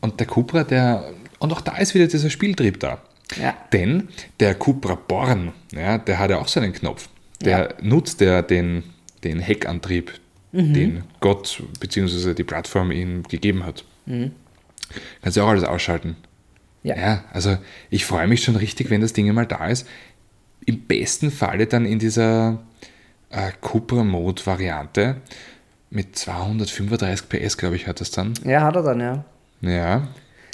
[0.00, 1.10] und der Cupra, der.
[1.38, 2.98] Und auch da ist wieder dieser Spieltrieb da.
[3.40, 3.54] Ja.
[3.72, 4.08] Denn
[4.40, 7.08] der Cupra Born, ja, der hat ja auch so einen Knopf.
[7.42, 7.68] Der Ja.
[7.82, 8.82] nutzt ja den,
[9.24, 10.12] den Heckantrieb,
[10.52, 10.72] Mhm.
[10.74, 12.32] den Gott bzw.
[12.34, 13.84] die Plattform ihm gegeben hat.
[14.06, 14.32] Mhm.
[15.22, 16.16] Kannst du auch alles ausschalten.
[16.82, 16.96] Ja.
[16.96, 17.56] Ja, also
[17.90, 19.86] ich freue mich schon richtig, wenn das Ding mal da ist.
[20.64, 22.60] Im besten Falle dann in dieser
[23.30, 25.16] äh, Cupra-Mode-Variante
[25.90, 28.34] mit 235 PS, glaube ich, hat das dann.
[28.44, 29.24] Ja, hat er dann, ja.
[29.60, 30.08] Ja.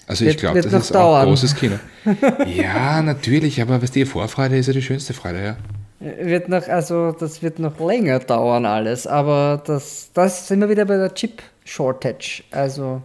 [0.06, 1.22] Also Wird- ich glaube, das ist dauern.
[1.22, 1.78] auch großes Kino.
[2.46, 5.56] ja, natürlich, aber was die Vorfreude ist ja die schönste Freude, ja.
[6.00, 10.84] Wird noch, also das wird noch länger dauern alles, aber das, das sind wir wieder
[10.84, 12.42] bei der Chip Shortage.
[12.50, 13.02] Also,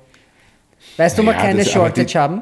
[0.98, 2.42] weißt du, wir Naja, keine das- Shortage die- haben?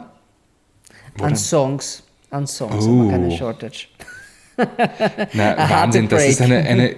[1.17, 1.35] Wo An?
[1.35, 2.03] Songs.
[2.31, 3.37] An Songs haben wir keine Oh.
[3.37, 3.87] Shortage.
[5.33, 6.95] Na, Wahnsinn, das ist eine, eine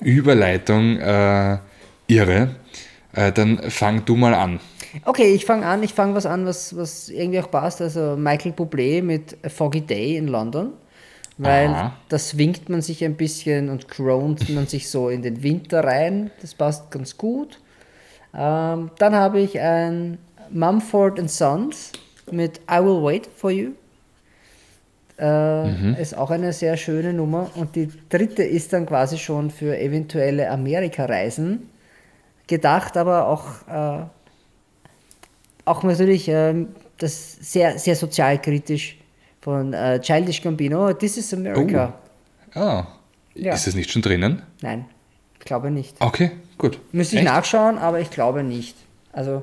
[0.00, 1.58] Überleitung, äh,
[2.06, 2.54] irre.
[3.14, 4.60] Äh, dann fang du mal an.
[5.04, 7.80] Okay, ich fange an, ich fange was an, was, was irgendwie auch passt.
[7.80, 10.72] Also Michael Bublé mit A Foggy Day in London.
[11.38, 11.92] Weil Aha.
[12.08, 16.30] da swingt man sich ein bisschen und groant man sich so in den Winter rein.
[16.40, 17.58] Das passt ganz gut.
[18.34, 20.18] Ähm, dann habe ich ein
[20.52, 21.92] Mumford and Sons
[22.30, 23.72] mit I Will Wait for You.
[25.18, 27.50] Äh, Ist auch eine sehr schöne Nummer.
[27.54, 31.68] Und die dritte ist dann quasi schon für eventuelle Amerika-Reisen
[32.46, 34.04] gedacht, aber auch, äh,
[35.64, 38.98] auch natürlich ähm, das sehr, sehr sozialkritisch
[39.40, 40.92] von äh, Childish Gambino.
[40.92, 41.94] This is America.
[42.54, 42.86] Ah,
[43.34, 43.54] Ja.
[43.54, 44.42] ist das nicht schon drinnen?
[44.60, 44.86] Nein,
[45.38, 45.96] ich glaube nicht.
[46.00, 46.78] Okay, gut.
[46.92, 47.30] Müsste ich Echt?
[47.30, 48.76] nachschauen, aber ich glaube nicht.
[49.12, 49.42] Also,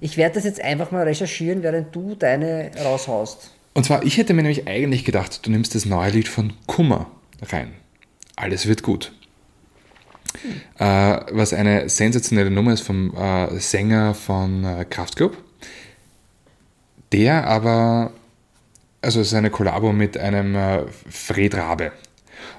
[0.00, 3.50] ich werde das jetzt einfach mal recherchieren, während du deine raushaust.
[3.74, 7.10] Und zwar, ich hätte mir nämlich eigentlich gedacht, du nimmst das neue Lied von Kummer
[7.42, 7.72] rein.
[8.36, 9.12] Alles wird gut.
[10.78, 10.84] Äh,
[11.30, 15.36] was eine sensationelle Nummer ist vom äh, Sänger von äh, Kraftklub.
[17.12, 18.12] Der aber,
[19.00, 21.92] also es ist eine Kollabo mit einem äh, Fred Rabe.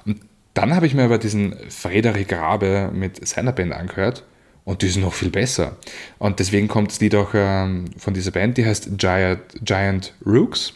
[0.06, 0.22] Und
[0.54, 4.24] dann habe ich mir aber diesen Frederik Rabe mit seiner Band angehört
[4.68, 5.78] und die ist noch viel besser.
[6.20, 10.74] Und deswegen kommt das Lied auch ähm, von dieser Band, die heißt Giant, Giant Rooks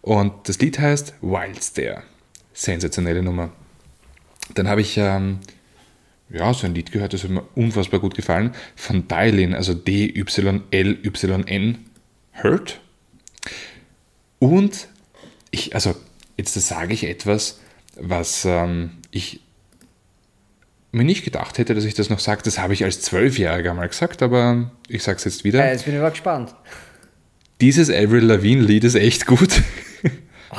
[0.00, 2.04] und das Lied heißt Wild Stare.
[2.52, 3.50] Sensationelle Nummer.
[4.54, 5.40] Dann habe ich ähm,
[6.30, 10.18] ja, so ein Lied gehört, das hat mir unfassbar gut gefallen, von Dylin, also D-Y-L-Y-N,
[12.44, 12.80] Hurt.
[14.38, 14.86] Und
[15.50, 15.96] ich, also
[16.36, 17.58] jetzt sage ich etwas,
[17.96, 19.40] was ähm, ich
[20.92, 22.42] mir nicht gedacht hätte, dass ich das noch sage.
[22.44, 25.64] Das habe ich als Zwölfjähriger mal gesagt, aber ich sage es jetzt wieder.
[25.64, 26.54] Äh, jetzt bin ich mal gespannt.
[27.60, 29.62] Dieses Avril Lavigne Lied ist echt gut.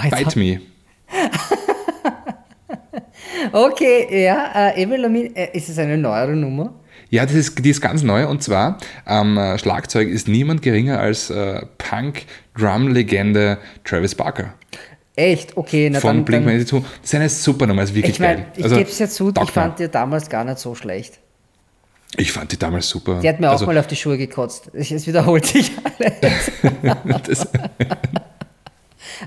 [0.04, 0.62] jetzt Bite Me.
[3.52, 6.74] Okay, ja, äh, Avril Lavigne, äh, ist es eine neuere Nummer?
[7.10, 11.00] Ja, das ist, die ist ganz neu und zwar am äh, Schlagzeug ist niemand geringer
[11.00, 14.56] als äh, Punk-Drum-Legende Travis Barker
[15.16, 15.56] Echt?
[15.56, 16.82] Okay, na von dann, dann Blink-182.
[16.82, 18.52] Das ist eine super Nummer, ist wirklich Ich meine, geil.
[18.58, 21.20] ich Also, gebe es ja zu, ich fand die damals gar nicht so schlecht.
[22.18, 23.20] ich fand die damals super.
[23.22, 24.72] Die hat mir also, auch mal auf die Schuhe gekotzt.
[24.74, 26.52] Es wiederholt sich alles.
[27.28, 27.48] das,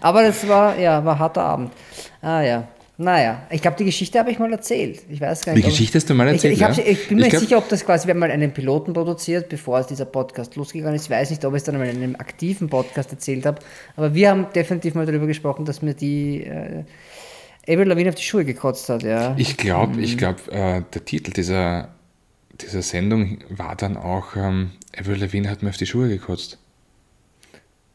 [0.01, 1.73] Aber das war, ja, war ein harter Abend.
[2.21, 2.69] Ah ja.
[2.99, 5.03] Naja, ich glaube, die Geschichte habe ich mal erzählt.
[5.11, 5.67] Ich weiß gar Die nicht.
[5.67, 6.77] ob- Geschichte hast du mal erzählt, Ich, ich, hab, ja?
[6.83, 8.95] sie- ich bin mir Ich nicht sicher, ob das quasi, wir haben mal einen Piloten
[8.95, 11.05] produziert, bevor es dieser Podcast losgegangen ist.
[11.05, 13.59] Ich weiß nicht, ob ich es dann mal in einem aktiven Podcast erzählt habe.
[13.97, 16.85] Aber wir haben definitiv mal darüber gesprochen, dass mir die äh,
[17.69, 19.03] Avril Lavigne auf die Schuhe gekotzt hat.
[19.03, 19.35] Ja.
[19.37, 20.03] ich glaube, Mhm.
[20.03, 21.89] ich äh, der Titel dieser,
[22.63, 26.57] dieser Sendung war dann auch ähm, Avril Lavigne hat mir auf die Schuhe gekotzt.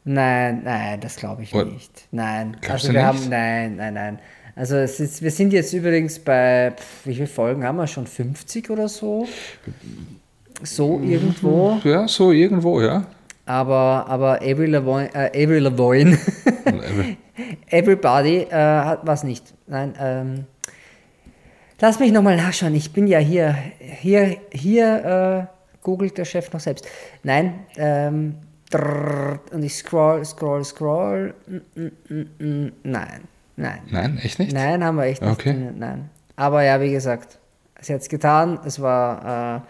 [0.03, 1.63] Nein, nein, das glaube ich Oh.
[1.63, 2.07] nicht.
[2.11, 2.57] Nein.
[2.67, 3.07] Also du wir nicht?
[3.23, 4.19] haben, nein, nein, nein.
[4.55, 8.05] Also es ist, wir sind jetzt übrigens bei, pff, wie viele Folgen haben wir schon?
[8.07, 9.27] 50 oder so?
[10.63, 11.09] So Mhm.
[11.11, 11.79] irgendwo.
[11.83, 13.05] Ja, so irgendwo, ja.
[13.45, 16.17] Aber, aber Avril Lavigne, äh, Avril Lavigne
[16.65, 17.17] Avril-
[17.69, 19.53] Everybody äh, hat was nicht.
[19.67, 20.45] Nein, ähm,
[21.79, 22.75] lass mich nochmal nachschauen.
[22.75, 26.85] Ich bin ja hier, hier, hier äh, googelt der Chef noch selbst.
[27.23, 28.35] Nein, ähm,
[29.51, 31.33] und ich scroll, scroll, scroll.
[31.75, 33.21] Mm, mm, mm, nein,
[33.62, 34.04] nein, Nein.
[34.15, 34.54] Nein, echt nicht?
[34.54, 35.32] Nein, haben wir echt nicht.
[35.32, 35.56] Okay.
[35.78, 36.10] Nein.
[36.36, 37.38] Aber ja, wie gesagt,
[37.82, 38.60] sie hat es getan.
[38.65, 39.62] Es war äh,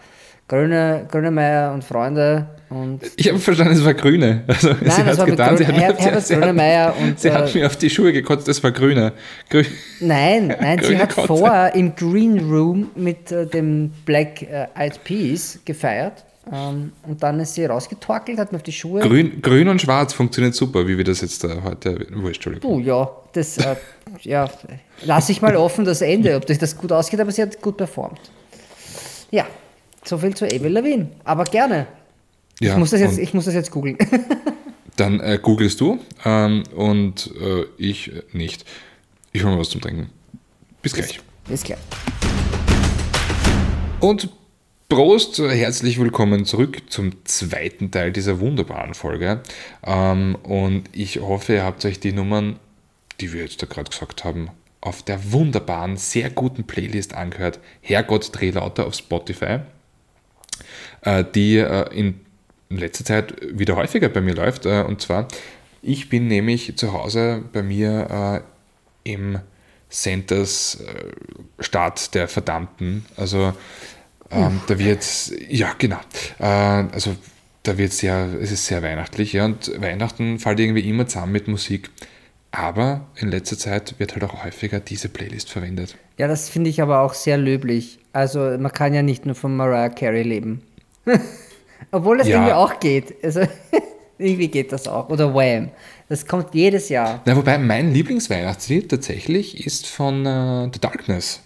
[0.48, 4.42] Grüne, Grünemeier und Freunde und Ich habe verstanden, es war Grüne.
[4.48, 6.94] Also, sie das hat mit getan, sie Grün- hat, Her- sie, Herbert sie, hat, Grönemeyer
[7.00, 9.12] und, sie hat äh, mir auf die Schuhe gekotzt, es war Grüne.
[9.50, 9.64] Grü
[10.00, 11.26] Nein, nein, sie Grüne hat Kotze.
[11.28, 16.24] vorher im Green Room mit äh, dem Black äh, Eyed Peas gefeiert.
[16.50, 19.00] Ähm, und dann ist sie rausgetorkelt, hat mir auf die Schuhe.
[19.00, 22.06] Grün, Grün und Schwarz funktioniert super, wie wir das jetzt äh, heute.
[22.10, 22.72] Wurscht, Entschuldigung.
[22.72, 23.76] Oh ja, das äh,
[24.22, 24.50] ja,
[25.04, 28.20] lasse ich mal offen das Ende, ob das, gut ausgeht, aber sie hat gut performt.
[29.30, 29.46] Ja,
[30.04, 31.08] so viel zu Avril Lavigne.
[31.22, 31.86] Aber gerne.
[32.60, 33.96] Ja, ich, muss das jetzt, und ich muss das jetzt googeln.
[34.96, 38.64] Dann äh, googelst du ähm, und äh, ich äh, nicht.
[39.30, 40.10] Ich hole mir was zum Trinken.
[40.82, 41.20] Bis gleich.
[41.48, 41.78] Ist klar.
[44.00, 44.28] Und
[44.94, 49.40] Prost, herzlich willkommen zurück zum zweiten Teil dieser wunderbaren Folge.
[49.82, 52.58] Ähm, und ich hoffe, ihr habt euch die Nummern,
[53.18, 54.50] die wir jetzt da gerade gesagt haben,
[54.82, 57.58] auf der wunderbaren, sehr guten Playlist angehört.
[57.80, 59.60] Herrgott, dreh lauter auf Spotify,
[61.00, 62.20] äh, die äh, in
[62.68, 64.66] letzter Zeit wieder häufiger bei mir läuft.
[64.66, 65.26] Äh, und zwar,
[65.80, 68.44] ich bin nämlich zu Hause bei mir
[69.04, 69.38] im
[69.88, 70.84] Centers
[71.58, 73.06] Staat der Verdammten.
[73.16, 73.54] Also
[74.32, 75.04] ähm, da wird,
[75.48, 75.98] ja genau,
[76.38, 77.14] äh, also
[77.62, 81.48] da wird sehr, es ist sehr weihnachtlich, ja, und Weihnachten fällt irgendwie immer zusammen mit
[81.48, 81.90] Musik.
[82.54, 85.96] Aber in letzter Zeit wird halt auch häufiger diese Playlist verwendet.
[86.18, 87.98] Ja, das finde ich aber auch sehr löblich.
[88.12, 90.60] Also man kann ja nicht nur von Mariah Carey leben.
[91.90, 92.36] Obwohl das Ja.
[92.36, 93.14] irgendwie auch geht.
[93.24, 93.40] Also
[94.18, 95.08] irgendwie geht das auch.
[95.08, 95.70] Oder Wham.
[96.10, 97.22] Das kommt jedes Jahr.
[97.24, 101.40] Na, wobei mein Lieblingsweihnachtslied tatsächlich ist von äh, The Darkness.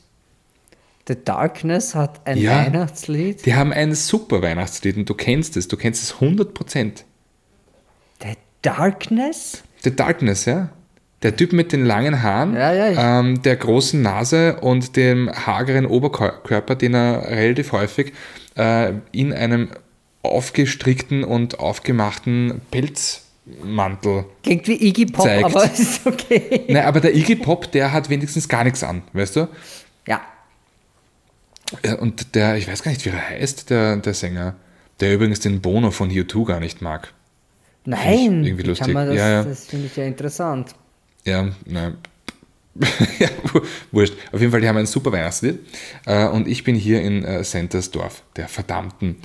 [1.09, 2.64] The Darkness hat ein Ja.
[2.66, 3.47] Weihnachtslied.
[3.47, 7.05] Die haben ein super Weihnachtslied und du kennst es, du kennst es 100%.
[8.23, 8.29] The
[8.62, 9.62] Darkness?
[9.83, 10.71] The Darkness, ja.
[11.23, 15.87] Der Typ mit den langen Haaren, Ja, ja, ähm, der großen Nase und dem hageren
[15.87, 18.12] Oberkörper, den er relativ häufig
[18.57, 19.71] äh, in einem
[20.23, 24.25] aufgestrickten und aufgemachten Pelzmantel.
[24.42, 25.45] Klingt wie Iggy Pop, Zeigt.
[25.45, 26.64] aber ist okay.
[26.69, 29.49] Nein, aber der Iggy Pop, der hat wenigstens gar nichts an, weißt du?
[30.09, 30.21] Ja.
[31.85, 34.55] Ja, Und der, ich weiß gar nicht, wie er heißt, der, der Sänger,
[35.01, 37.13] der übrigens den Bono von U2 gar nicht mag.
[37.85, 38.93] Nein, irgendwie wie lustig.
[38.95, 39.45] Das, Ja, ja.
[39.45, 40.75] das finde ich ja interessant.
[41.25, 41.99] Ja, nein.
[43.19, 43.61] ja, wu-
[43.93, 44.15] wurscht.
[44.33, 45.59] Auf jeden Fall, die haben ein super Weihnachtslied.
[46.05, 49.17] Äh, und ich bin hier in äh, Sentersdorf, der Verdammten.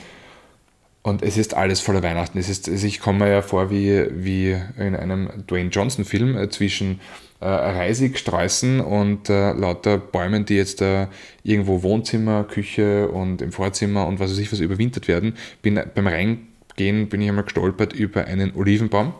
[1.03, 2.37] Und es ist alles voller Weihnachten.
[2.37, 7.01] Es ist, ich komme mir ja vor wie, wie in einem Dwayne Johnson-Film äh, zwischen
[7.41, 11.07] äh, Reisig, Sträußen und äh, lauter Bäumen, die jetzt äh,
[11.43, 15.35] irgendwo Wohnzimmer, Küche und im Vorzimmer und was weiß ich was überwintert werden.
[15.61, 19.13] Bin, beim Reingehen bin ich einmal gestolpert über einen Olivenbaum.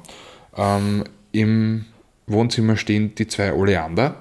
[0.55, 1.85] Ähm, Im
[2.27, 4.15] Wohnzimmer stehen die zwei Oleander.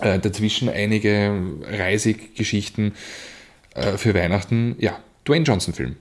[0.00, 1.32] Äh, dazwischen einige
[1.66, 2.92] Reisig-Geschichten
[3.74, 4.76] äh, für Weihnachten.
[4.78, 5.96] Ja, Dwayne Johnson-Film.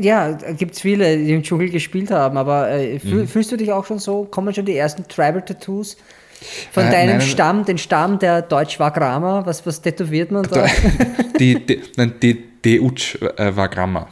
[0.00, 3.00] Ja, gibt es viele, die im Dschungel gespielt haben, aber äh, Mhm.
[3.00, 4.24] fühl, fühlst du dich auch schon so?
[4.24, 5.96] Kommen schon die ersten Tribal-Tattoos
[6.72, 7.20] von Äh, deinem nein.
[7.20, 9.44] Stamm, den Stamm der Deutsch-Wagrama?
[9.46, 10.66] Was, was tätowiert man da?
[11.38, 14.08] Die, die, nein, die Deutsch äh, war Grammar.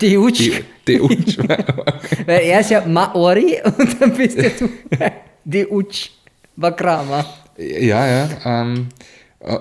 [0.00, 0.40] Die Utsch.
[0.40, 1.58] Die, die Utsch war,
[2.26, 4.68] Weil er ist ja Maori und dann bist ja du
[5.44, 6.10] die Utsch
[6.56, 7.24] Wagrama.
[7.56, 8.28] Ja, ja.
[8.44, 8.88] Ähm,
[9.40, 9.58] äh,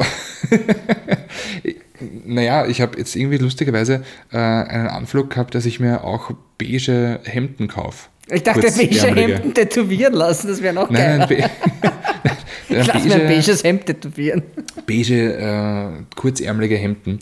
[2.26, 7.20] naja, ich habe jetzt irgendwie lustigerweise äh, einen Anflug gehabt, dass ich mir auch beige
[7.24, 8.10] Hemden kaufe.
[8.32, 9.16] Ich dachte, beige.
[9.16, 11.38] Hemden tätowieren lassen, das wäre noch Nein, nein, be
[12.70, 14.44] Ich lass mir ein beiges Hemd tätowieren.
[14.86, 17.20] beige, äh, kurzärmelige Hemden,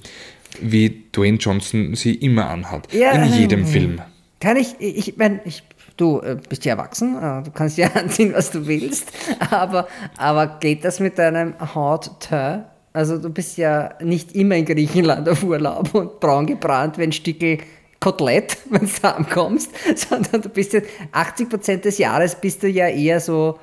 [0.62, 2.93] wie Dwayne Johnson sie immer anhat.
[2.93, 4.00] Ja, in jedem Film.
[4.39, 5.63] Kann ich, ich meine, ich,
[5.98, 9.12] du äh, bist ja erwachsen, äh, du kannst ja anziehen, was du willst,
[9.50, 12.66] aber, aber geht das mit deinem Hautteint?
[12.91, 17.60] Also du bist ja nicht immer in Griechenland auf Urlaub und braun gebrannt, wenn Stickel
[18.00, 20.82] Kotelett, wenn du heimkommst, sondern du bist ja
[21.14, 23.60] 80% des Jahres bist du ja eher so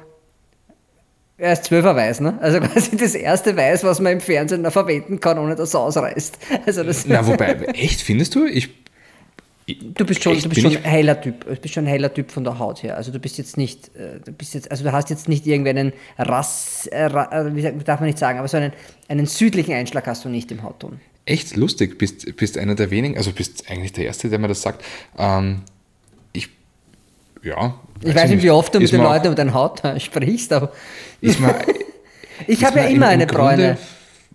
[1.39, 2.39] erst zwölfer weiß, ne?
[2.41, 5.74] Also quasi das erste Weiß, was man im Fernsehen noch verwenden kann, ohne dass es
[5.74, 6.39] ausreißt.
[6.66, 8.47] Also das Na, wobei, echt, findest du?
[8.47, 8.70] Ich,
[9.68, 10.45] Du bist schon, Echt?
[10.45, 11.45] du bist schon ein heller Typ.
[11.45, 12.97] Du bist schon ein heller Typ von der Haut her.
[12.97, 15.93] Also du bist jetzt nicht, äh, du bist jetzt, also du hast jetzt nicht irgendeinen
[16.18, 18.72] Rass, äh, äh, darf man nicht sagen, aber so einen,
[19.09, 21.01] einen südlichen Einschlag hast du nicht im Hautton.
[21.26, 24.62] Echt lustig, bist, bist einer der wenigen, also bist eigentlich der Erste, der mir das
[24.62, 24.84] sagt.
[25.18, 25.62] Ähm,
[26.32, 26.48] ich,
[27.42, 27.74] ja.
[28.02, 30.72] Ich weiß nicht, wie oft du mit den Leuten über dein Hautton sprichst, aber
[31.20, 31.54] Ist mir,
[32.46, 33.76] ich habe ja mir im- immer im eine Bräune.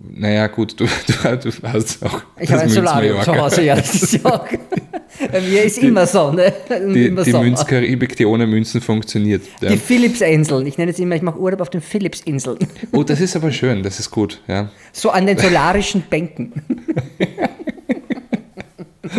[0.04, 2.22] Naja, gut, du, du, du hast auch.
[2.40, 3.36] Ich habe ein Solarium zu.
[3.38, 4.48] Hause, ja, das ist ja auch.
[5.32, 6.54] Bei mir ist immer Sonne.
[6.70, 7.34] Die, immer die.
[7.34, 9.44] Münzkaribik, die ohne Münzen funktioniert.
[9.62, 9.70] Ja.
[9.70, 10.66] Die Philippsinseln.
[10.68, 12.58] Ich nenne es immer, ich mache Urlaub auf den Philippsinseln.
[12.92, 14.42] Oh, das ist aber schön, das ist gut.
[14.48, 14.70] Ja.
[14.94, 16.54] So an den solarischen Bänken.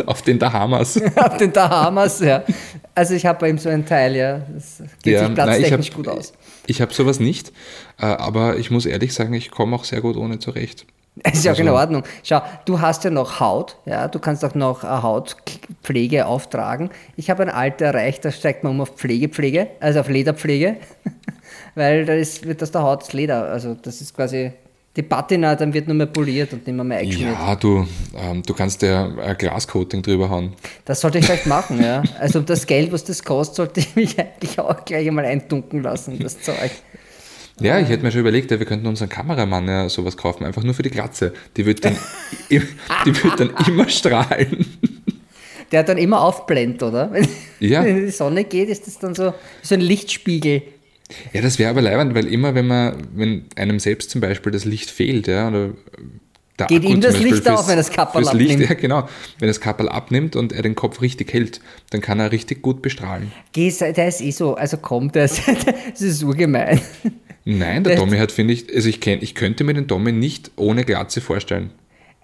[0.07, 0.99] Auf den Bahamas.
[1.17, 2.43] auf den Bahamas, ja.
[2.95, 4.41] Also ich habe bei ihm so einen Teil, ja.
[4.55, 5.35] Das geht Ja, sich nein, ich
[5.69, 6.33] platztechnisch hab- gut aus.
[6.67, 7.53] Ich habe sowas nicht,
[8.01, 10.87] äh, aber ich muss ehrlich sagen, ich komme auch sehr gut ohne zurecht.
[11.25, 12.03] Es ist ja auch in Also- Ordnung.
[12.23, 16.91] Schau, du hast ja noch Haut, ja, du kannst auch noch äh, Hautpflege auftragen.
[17.17, 20.77] Ich habe ein Alter erreicht, da steigt man um auf Pflegepflege, also auf Lederpflege,
[21.75, 24.53] weil da ist, wird aus der Haut das Leder, also das ist quasi
[24.95, 27.33] die Patina, dann wird nur mehr poliert und nicht mehr, mehr eingeschmiert.
[27.39, 30.53] Ja, du, ähm, du kannst ja ein Glascoating drüber hauen.
[30.85, 32.03] Das sollte ich vielleicht machen, ja.
[32.21, 35.83] Also um das Geld, was das kostet, sollte ich mich eigentlich auch gleich einmal eintunken
[35.83, 36.71] lassen, das Zeug.
[37.63, 40.63] Ja, ich hätte mir schon überlegt, ja, wir könnten unseren Kameramann ja sowas kaufen, einfach
[40.63, 41.33] nur für die Glatze.
[41.57, 41.97] Die wird dann,
[42.51, 44.67] die wird dann immer strahlen.
[45.71, 47.13] Der hat dann immer aufblendet, oder?
[47.13, 47.27] Wenn,
[47.61, 47.85] Ja.
[47.85, 49.33] wenn die Sonne geht, ist das dann so,
[49.63, 50.63] so ein Lichtspiegel.
[51.33, 54.65] Ja, das wäre aber leibend, weil immer, wenn man, wenn einem selbst zum Beispiel das
[54.65, 55.71] Licht fehlt, ja, oder
[56.59, 58.71] der Geht ihm das Licht auf, wenn das Kapperl fürs Licht, abnimmt.
[58.71, 59.09] Ja, genau.
[59.39, 61.61] Wenn das Kapperl abnimmt und er den Kopf richtig hält,
[61.91, 63.33] dann kann er richtig gut bestrahlen.
[63.53, 66.81] Geh, der ist eh so, also komm, der ist, das ist urgemein.
[67.45, 70.13] Nein, der Das- Tommy hat, finde ich, also ich, kenn, ich könnte mir den Tommy
[70.13, 71.71] nicht ohne Glatze vorstellen.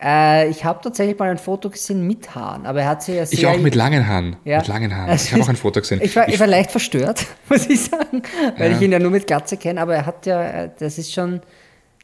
[0.01, 3.27] Äh, ich habe tatsächlich mal ein Foto gesehen mit Haaren, aber er hat sie ja
[3.27, 3.37] sehr...
[3.37, 4.37] Ich auch mit langen Haaren.
[4.45, 4.59] Ja.
[4.59, 5.11] Mit langen Haaren.
[5.11, 6.01] Also Ich habe auch ein Foto gesehen.
[6.05, 8.23] Ich war, ich war leicht verstört, muss ich sagen,
[8.57, 8.77] weil Ja.
[8.77, 11.41] ich ihn ja nur mit Glatze kenne, aber er hat ja, äh, das ist schon,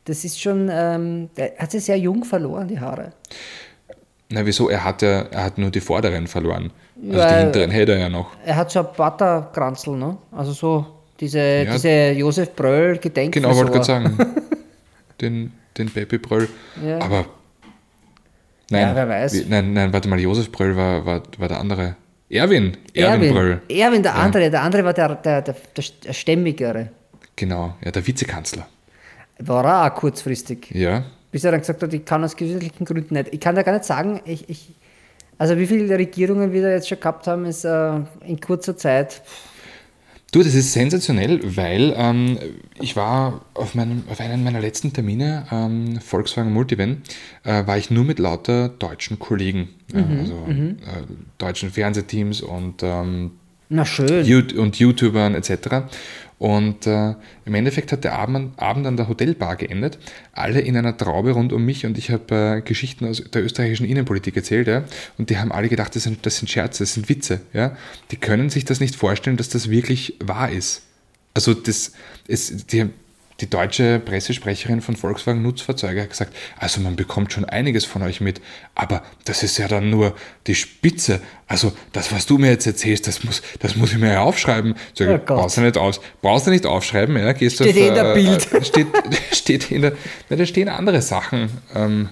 [0.07, 3.13] das ist schon, ähm, er hat sie sehr jung verloren, die Haare.
[4.29, 4.69] Na, wieso?
[4.71, 6.73] Er hat ja, er hat nur die vorderen verloren.
[7.01, 8.31] Also Weil- die hinteren hätte er ja noch.
[8.45, 10.17] Er hat so ein Butterkranzel, ne?
[10.33, 10.87] Also so
[11.21, 11.73] diese, Ja.
[11.73, 13.49] diese Josef Bröll Gedenkfrisur.
[13.51, 14.19] Genau, wollte gerade sagen.
[15.21, 16.49] den, den Baby Bröll.
[16.85, 16.99] Ja.
[17.01, 17.27] Aber.
[18.71, 19.35] Nein, Ja, wer weiß.
[19.35, 21.97] Wie, nein, nein, warte mal, Josef Bröll war, war, war der andere.
[22.31, 22.77] Erwin.
[22.95, 23.63] Erwin, Erwin, Bröll.
[23.69, 26.89] Erwin, der andere, der andere war der, der, der, der stämmigere.
[27.37, 28.67] Genau, ja, der Vizekanzler.
[29.39, 30.71] War er auch kurzfristig.
[30.71, 31.05] Ja.
[31.31, 33.35] Bis er dann gesagt hat, ich kann aus gesundheitlichen Gründen nicht.
[33.35, 34.73] Ich kann da gar nicht sagen, ich, ich,
[35.37, 39.23] also wie viele Regierungen wir da jetzt schon gehabt haben, ist äh, in kurzer Zeit.
[40.35, 42.41] Du, das ist sensationell, weil ähm,
[42.81, 47.03] ich war auf, meinem, auf einem meiner letzten Termine, ähm, Volkswagen Multivan,
[47.45, 50.75] äh, war ich nur mit lauter deutschen Kollegen, ja, also Äh,
[51.39, 53.31] deutschen Fernsehteams und, ähm,
[53.69, 54.25] Na schön.
[54.57, 55.87] Und YouTubern etc.
[56.39, 59.99] Und äh, im Endeffekt hat der Abend, Abend an der Hotelbar geendet,
[60.33, 63.87] alle in einer Traube rund um mich und ich habe äh, Geschichten aus der österreichischen
[63.87, 64.85] Innenpolitik erzählt, ja,
[65.17, 67.77] und die haben alle gedacht, das sind, das sind Scherze, das sind Witze, ja.
[68.11, 70.83] Die können sich das nicht vorstellen, dass das wirklich wahr ist.
[71.35, 71.93] Also das
[72.27, 72.91] ist, die,
[73.45, 78.23] die deutsche Pressesprecherin von Volkswagen Nutzfahrzeuge hat gesagt, also man bekommt schon einiges von euch
[78.23, 78.41] mit,
[78.75, 80.15] aber das ist ja dann nur
[80.47, 81.21] die Spitze.
[81.47, 84.77] Also das, was du mir jetzt erzählst, das muss, das muss ich mir ja aufschreiben.
[84.95, 87.77] Sag, Oh ich, brauchst du nicht aus, brauchst du nicht aufschreiben, ja, gehst Steht auf,
[87.77, 88.53] eh in der Bild.
[88.53, 88.87] Äh, steht,
[89.33, 89.93] steht in der,
[90.31, 91.51] na, da stehen andere Sachen.
[91.75, 92.09] Ähm,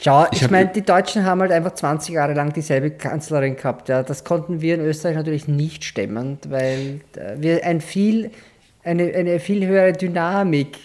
[0.00, 3.88] Schau, ich, hab- meine, die Deutschen haben halt einfach 20 Jahre lang dieselbe Kanzlerin gehabt.
[3.90, 4.02] Ja.
[4.02, 8.30] Das konnten wir in Österreich natürlich nicht stemmen, weil äh, wir ein viel,
[8.84, 10.78] eine, eine viel höhere Dynamik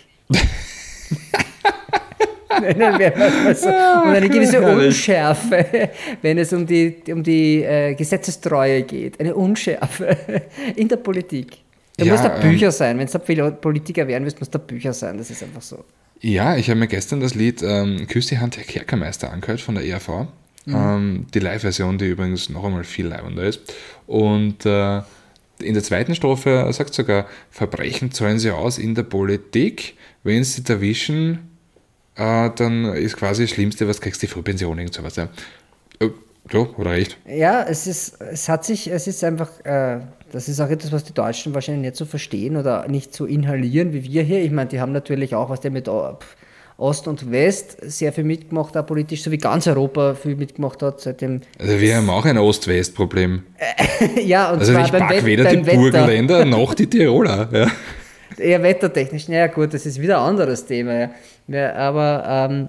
[2.62, 3.68] nennen wir mal so.
[3.68, 4.62] und eine gewisse.
[4.62, 5.90] Unschärfe,
[6.22, 9.20] wenn es um die, um die äh, Gesetzestreue geht.
[9.20, 10.18] Eine Unschärfe
[10.76, 11.58] in der Politik.
[11.98, 12.98] Du Ja, musst da ähm, Bücher sein.
[13.00, 15.18] Wenn du da Politiker werden willst, musst du da Bücher sein.
[15.18, 15.84] Das ist einfach so.
[16.20, 19.76] Ja, ich habe mir gestern das Lied ähm, Küss die Hand, Herr Kerkermeister angehört von
[19.76, 20.28] der ERV.
[20.68, 23.62] Ähm, die Live-Version, die übrigens noch einmal viel leibender ist.
[24.06, 25.02] Und äh,
[25.60, 29.96] in der zweiten Strophe sagt sogar, Verbrechen zahlen sie aus in der Politik.
[30.24, 31.50] Wenn sie dich erwischen,
[32.16, 35.16] äh, dann ist quasi das Schlimmste, was kriegst du, die Frühpension, irgend sowas.
[35.16, 35.30] Ja.
[36.00, 36.10] Äh,
[36.52, 37.18] ja, oder recht.
[37.28, 40.00] Ja, es ist, es hat sich, es ist einfach, äh,
[40.32, 43.94] das ist auch etwas, was die Deutschen wahrscheinlich nicht so verstehen oder nicht so inhalieren
[43.94, 44.42] wie wir hier.
[44.42, 45.92] Ich meine, die haben natürlich auch, was der mit äh,
[46.78, 51.02] Ost und West sehr viel mitgemacht, auch politisch, so wie ganz Europa viel mitgemacht hat
[51.02, 51.42] seitdem.
[51.58, 53.42] Also wir haben auch ein Ost-West-Problem.
[54.24, 55.78] ja, und Also zwar ich beim, mag Wet- weder die beim Wetter.
[55.78, 57.50] Burgenländer noch die Tiroler.
[57.52, 57.72] Ja.
[58.38, 59.28] Eher wettertechnisch.
[59.28, 60.94] Naja, gut, das ist wieder ein anderes Thema.
[61.00, 61.10] Ja.
[61.48, 62.68] Ja, aber ähm,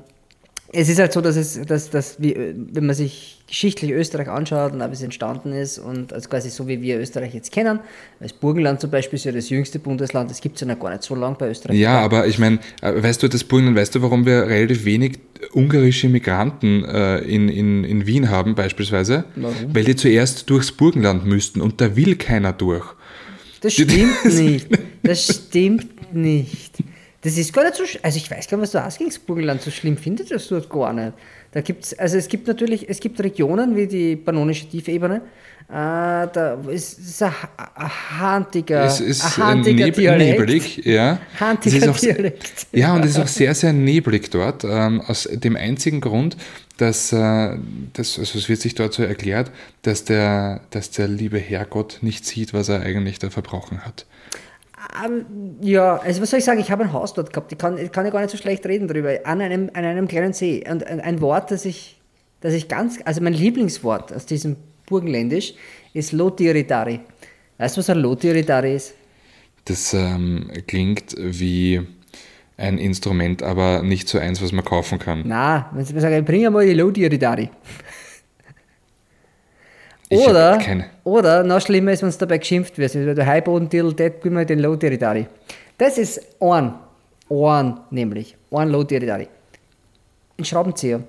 [0.72, 4.74] es ist halt so, dass es, dass, dass wie, wenn man sich geschichtlich Österreich anschaut
[4.74, 7.80] und wie es entstanden ist und also quasi so wie wir Österreich jetzt kennen,
[8.20, 10.90] das Burgenland zum Beispiel ist ja das jüngste Bundesland, das gibt es ja noch gar
[10.90, 11.78] nicht so lange bei Österreich.
[11.78, 15.18] Ja, aber ich meine, äh, weißt du, das Burgenland, weißt du, warum wir relativ wenig
[15.52, 19.24] ungarische Migranten äh, in, in, in Wien haben beispielsweise?
[19.34, 19.74] Warum?
[19.74, 22.84] Weil die zuerst durchs Burgenland müssten und da will keiner durch.
[23.62, 24.68] Das stimmt nicht.
[25.02, 26.74] Das stimmt nicht.
[27.22, 29.70] Das ist gar nicht so Also ich weiß gar nicht, was du das Burgenland so
[29.70, 31.14] schlimm findet, das dort gar nicht.
[31.52, 35.22] Da gibt's, also es gibt natürlich, es gibt Regionen wie die pannonische Tiefebene,
[35.70, 37.32] äh, da ist, ist ein,
[38.18, 40.38] handiger, Es ist ein neb Dialekt.
[40.38, 41.18] neblig, ja.
[41.64, 42.66] Ist auch, Dialekt.
[42.72, 46.38] Ja, und es ist auch sehr, sehr neblig dort, ähm, aus dem einzigen Grund,
[46.78, 47.56] dass, äh,
[47.92, 49.50] das, also es wird sich dort so erklärt,
[49.82, 54.06] dass der, dass der liebe Herrgott nicht sieht, was er eigentlich da verbrochen hat.
[55.04, 57.78] Ähm, ja, also was soll ich sagen, ich habe ein Haus dort gehabt, ich kann,
[57.78, 60.64] ich kann ja gar nicht so schlecht reden drüber, an einem, an einem kleinen See.
[60.68, 62.00] Und ein, Wort, das ich,
[62.40, 65.54] das ich ganz, also mein Lieblingswort aus diesem Burgenländisch
[65.92, 67.00] ist Lotiridari.
[67.58, 68.94] Weißt du, was ein Lotiridari ist?
[69.64, 71.82] Das ähm, klingt wie
[72.56, 75.22] ein Instrument, aber nicht so eins, was man kaufen kann.
[75.26, 77.50] Na, wenn sie mir sagen, bring einmal die Lotiridari.
[80.10, 80.58] Oder,
[81.04, 82.94] oder noch schlimmer ist, wenn es dabei geschimpft wird.
[82.94, 85.26] Also der Heiboden, Dirl, det, gib mir den Lotiridari.
[85.76, 86.72] Das ist ein,
[87.30, 89.28] ein nämlich, ein Lotiridari.
[90.38, 91.02] Ein Schraubenzieher.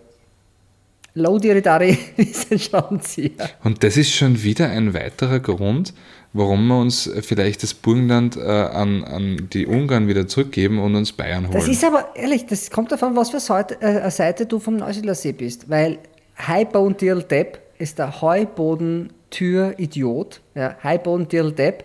[1.13, 3.49] Lotiridari ist ein Schraubenzieher.
[3.63, 5.93] Und das ist schon wieder ein weiterer Grund,
[6.33, 11.11] warum wir uns vielleicht das Burgenland äh, an, an die Ungarn wieder zurückgeben und uns
[11.13, 11.53] Bayern holen.
[11.53, 15.15] Das ist aber, ehrlich, das kommt davon, was für Seite, äh, Seite du vom Neusiedler
[15.15, 15.69] See bist.
[15.69, 15.99] Weil
[16.37, 20.41] Heiboden, Dirl, Depp ist der Heubodentür-Idiot.
[20.53, 21.83] Ja, Heiboden, Dirl, Depp.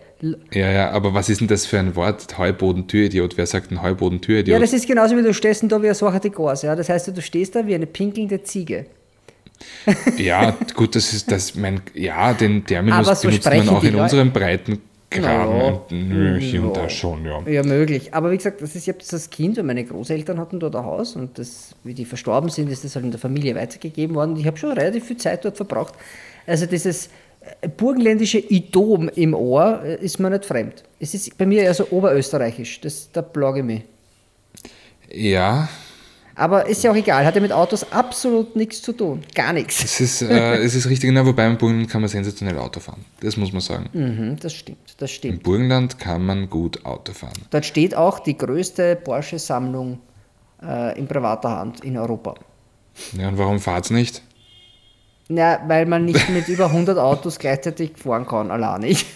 [0.53, 2.37] ja, ja, aber was ist denn das für ein Wort?
[2.37, 3.37] Heubodentüridiot.
[3.37, 4.53] Wer sagt ein Heubodentüridiot?
[4.53, 6.61] Ja, das ist genauso wie du stehst da wie ein Sacher Gors.
[6.61, 6.75] Ja?
[6.75, 8.85] Das heißt, du stehst da wie eine pinkelnde Ziege.
[10.17, 14.03] Ja, gut, das ist das, mein, ja, den Terminus so benutzt man auch in Leute.
[14.03, 15.67] unseren Breiten Graben Ja.
[15.67, 16.71] und Nöchen Ja.
[16.71, 17.41] da schon, ja.
[17.47, 18.13] Ja, möglich.
[18.13, 20.75] Aber wie gesagt, das ist, ich habe das als Kind, weil meine Großeltern hatten dort
[20.75, 24.15] ein Haus und das, wie die verstorben sind, ist das halt in der Familie weitergegeben
[24.15, 24.31] worden.
[24.33, 25.93] Und ich habe schon relativ viel Zeit dort verbracht.
[26.47, 27.09] Also dieses
[27.61, 30.83] äh, burgenländische Idom im Ohr äh, ist mir nicht fremd.
[30.99, 32.81] Es ist bei mir eher so oberösterreichisch.
[32.81, 33.81] Das, da plage ich mich.
[35.13, 35.69] Ja,
[36.35, 39.23] Aber ist ja auch egal, hat ja mit Autos absolut nichts zu tun.
[39.33, 39.83] Gar nichts.
[39.83, 43.05] es ist, äh, es ist richtig, na, wobei im Burgenland kann man sensationell Auto fahren.
[43.21, 43.89] Das muss man sagen.
[43.93, 45.43] Mhm, das stimmt, das Im stimmt.
[45.43, 47.33] Burgenland kann man gut Auto fahren.
[47.51, 49.99] Dort steht auch die größte Porsche-Sammlung
[50.61, 52.35] äh, in privater Hand in Europa.
[53.17, 54.21] Ja, und warum fahrt's nicht?
[55.29, 59.07] Ja, weil man nicht mit über 100 Autos gleichzeitig fahren kann, allein nicht.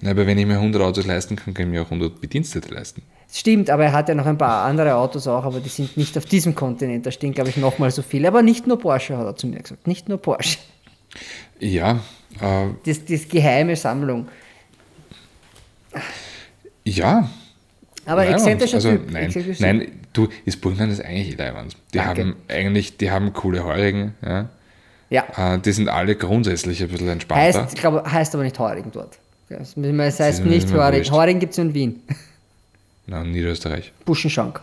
[0.00, 2.72] Na, aber wenn ich mir 100 Autos leisten kann, kann ich mir auch 100 Bedienstete
[2.72, 3.02] leisten.
[3.30, 6.16] Stimmt, aber er hat ja noch ein paar andere Autos auch, aber die sind nicht
[6.16, 7.04] auf diesem Kontinent.
[7.04, 8.28] Da stehen, glaube ich, nochmal so viele.
[8.28, 9.86] Aber nicht nur Porsche, hat er zu mir gesagt.
[9.86, 10.58] Nicht nur Porsche.
[11.58, 12.00] Ja,
[12.40, 14.28] äh, Das, das geheime Sammlung.
[16.84, 17.28] ja.
[18.06, 18.36] Aber Leibwand.
[18.36, 19.10] exzentrischer also, Typ.
[19.10, 21.76] Nein, exzentrischer nein, du, das Burgenland ist eigentlich Leihwand.
[21.92, 22.22] Die Danke.
[22.22, 24.48] haben eigentlich, die haben coole Heurigen, ja.
[25.10, 25.54] Ja.
[25.54, 27.42] Äh, die sind alle grundsätzlich ein bisschen entspannter.
[27.60, 29.18] Heißt, ich glaube, heißt aber nicht Heurigen dort.
[29.48, 29.74] Das
[30.18, 31.10] heißt nicht Heurigen.
[31.10, 32.02] Heurigen gibt es in Wien.
[33.08, 33.92] Na, Niederösterreich.
[34.04, 34.60] Buschenschank.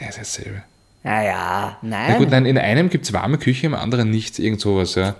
[0.00, 0.62] Ja, ist dasselbe.
[1.04, 2.12] Ja, ja, nein.
[2.12, 5.14] Na gut, nein, in einem gibt es warme Küche, im anderen nicht, irgend sowas, ja.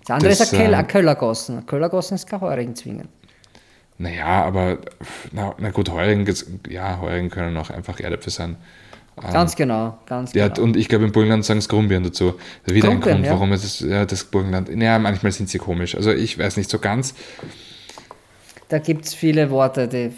[0.00, 1.58] das andere das, ist ein, äh, ein Kellergossen.
[1.58, 3.08] Ein Kellergossen ist kein Heurigen zwingen.
[3.96, 4.78] Naja, aber
[5.30, 6.26] na, na gut, Heurigen,
[6.68, 8.56] ja, Heurigen können auch einfach Erdäpfel sein.
[9.32, 10.62] Ganz genau, ganz Ja, genau.
[10.62, 12.32] und ich glaube, im Burgenland sagen es Grumbeeren dazu.
[12.32, 13.32] Das ist wieder ein Grumbeeren, Grund, ja.
[13.32, 14.68] warum es das, ja, das Burgenland.
[14.68, 15.94] Ja, manchmal sind sie komisch.
[15.94, 17.14] Also ich weiß nicht so ganz.
[18.68, 20.10] Da gibt es viele Worte, die,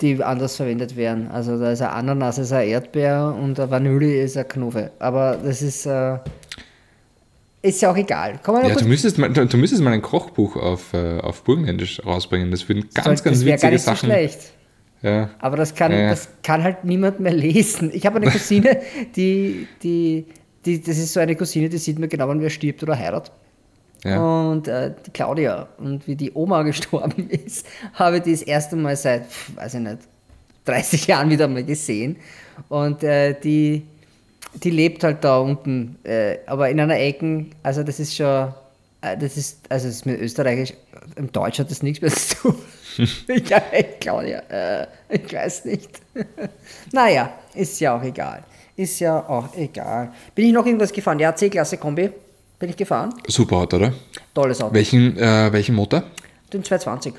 [0.00, 1.28] die anders verwendet werden.
[1.28, 4.90] Also da ist ein Ananas ist ein Erdbeer und ein Vanille ist ein Knuffe.
[4.98, 6.18] Aber das ist, äh,
[7.62, 8.38] ist ja auch egal.
[8.42, 11.42] Komm mal noch Ja, du müsstest mal, du, müsstest mal ein Kochbuch auf, äh, auf
[11.42, 12.50] Burgenländisch rausbringen.
[12.50, 14.06] Das würden ganz, das ganz wäre gar witzige nicht so Sachen.
[14.06, 14.40] schlecht.
[15.02, 15.30] Ja.
[15.38, 16.10] Aber das kann, Ja, ja.
[16.10, 17.90] das kann halt niemand mehr lesen.
[17.92, 18.80] Ich habe eine Cousine,
[19.16, 20.26] die, die,
[20.64, 23.32] die, das ist so eine Cousine, die sieht mir genau, wann wer stirbt oder heiratet.
[24.04, 24.50] Ja.
[24.50, 25.68] Und äh, die Claudia.
[25.78, 29.24] Und wie die Oma gestorben ist, habe ich das erste Mal seit,
[29.54, 29.98] weiß ich nicht,
[30.64, 32.16] 30 Jahren wieder mal gesehen.
[32.68, 33.86] Und äh, die,
[34.54, 38.52] die lebt halt da unten, äh, aber in einer Ecke, also das ist schon,
[39.00, 40.74] äh, das ist, also das ist mit Österreichisch,
[41.16, 42.56] im Deutsch hat das nichts mehr zu tun.
[43.48, 45.88] ja, echt, Claudia, äh, ich weiß nicht.
[46.92, 48.42] naja, ist ja auch egal.
[48.76, 50.12] Ist ja auch egal.
[50.34, 51.18] Bin ich noch irgendwas gefahren?
[51.18, 52.10] Ja, C-Klasse Kombi
[52.58, 53.14] bin ich gefahren.
[53.26, 53.92] Super Auto, oder?
[54.34, 54.74] Tolles Auto.
[54.74, 56.02] Welchen, äh, welchen Motor?
[56.52, 57.14] Den 220.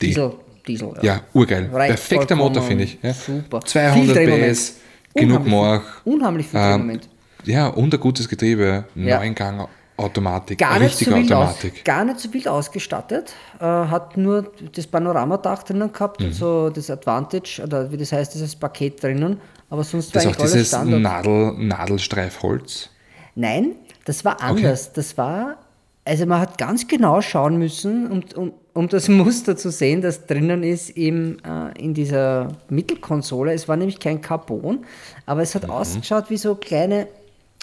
[0.00, 0.06] Die.
[0.08, 0.32] Diesel.
[0.66, 1.68] Diesel, Ja, urgeil.
[1.70, 2.36] Reicht Perfekter.
[2.36, 2.98] Motor, finde ich.
[3.02, 3.12] Ja.
[3.12, 3.60] Super.
[3.60, 4.52] 200 Viel Drehmoment.
[4.56, 4.74] PS,
[5.14, 5.82] genug Morch.
[6.04, 7.08] Unheimlich viel Ähm, Drehmoment.
[7.44, 8.84] ja, und ein gutes Getriebe.
[8.94, 9.18] Ja.
[9.18, 10.58] Neungang Automatik.
[10.58, 11.84] Gar nicht, richtige so wild aus, Automatik.
[11.84, 13.34] gar nicht so wild ausgestattet.
[13.60, 16.26] Äh, hat nur das Panoramadach drinnen gehabt Mhm.
[16.28, 19.38] und so das Advantage, oder wie das heißt, dieses Paket drinnen.
[19.68, 21.00] Aber sonst Das war ist auch dieses Standard.
[21.02, 22.88] Nadel, Nadelstreifholz.
[23.34, 23.72] Nein,
[24.04, 24.92] das war anders.
[24.92, 25.56] Das war,
[26.04, 30.26] also man hat ganz genau schauen müssen, um, um, um das Muster zu sehen, das
[30.26, 33.52] drinnen ist im, äh, in dieser Mittelkonsole.
[33.52, 34.84] Es war nämlich kein Carbon,
[35.26, 35.60] aber es Mhm.
[35.62, 37.06] hat ausgeschaut wie so kleine,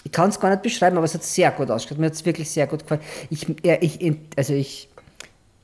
[0.04, 1.98] ich kann es gar nicht beschreiben, aber es hat sehr gut ausgeschaut.
[1.98, 3.02] Mir hat es wirklich sehr gut gefallen.
[3.30, 4.00] Ich, ja, ich,
[4.36, 4.88] also ich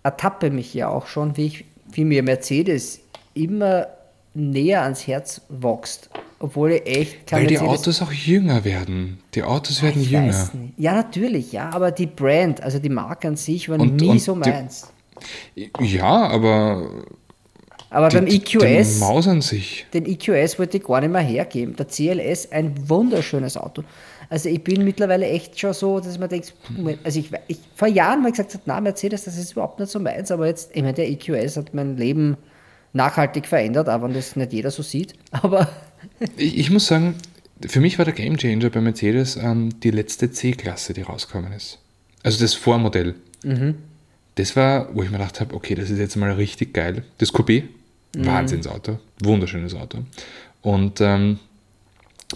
[0.04, 3.00] ertappe mich ja auch schon, wie, ich, wie mir Mercedes
[3.34, 3.88] immer
[4.34, 6.08] näher ans Herz wächst.
[6.40, 9.18] Obwohl ich echt kein Weil die Autos auch jünger werden.
[9.34, 10.50] Die Autos werden ich jünger.
[10.76, 14.20] Ja, natürlich, ja, aber die Brand, also die Marke an sich, war und, nie und
[14.20, 14.92] so meins.
[15.56, 16.90] Die, ja, aber.
[17.90, 18.94] Aber die, beim EQS.
[18.94, 19.86] Die mausern sich.
[19.92, 21.74] Den EQS wollte ich gar nicht mehr hergeben.
[21.74, 23.82] Der CLS, ein wunderschönes Auto.
[24.30, 26.52] Also ich bin mittlerweile echt schon so, dass man denkt,
[27.02, 30.30] also ich, ich vor Jahren mal gesagt, na Mercedes, das ist überhaupt nicht so meins,
[30.30, 32.36] aber jetzt, ich meine, der EQS hat mein Leben
[32.92, 35.14] nachhaltig verändert, auch wenn das nicht jeder so sieht.
[35.32, 35.68] Aber
[36.36, 37.14] ich, ich muss sagen,
[37.66, 41.78] für mich war der Gamechanger bei Mercedes ähm, die letzte C-Klasse, die rausgekommen ist.
[42.22, 43.14] Also das Vormodell.
[43.42, 43.76] Mhm.
[44.36, 47.02] Das war, wo ich mir gedacht habe, okay, das ist jetzt mal richtig geil.
[47.18, 47.64] Das Coupé,
[48.16, 48.26] mhm.
[48.26, 49.98] Wahnsinnsauto, wunderschönes Auto.
[50.62, 51.38] Und ähm,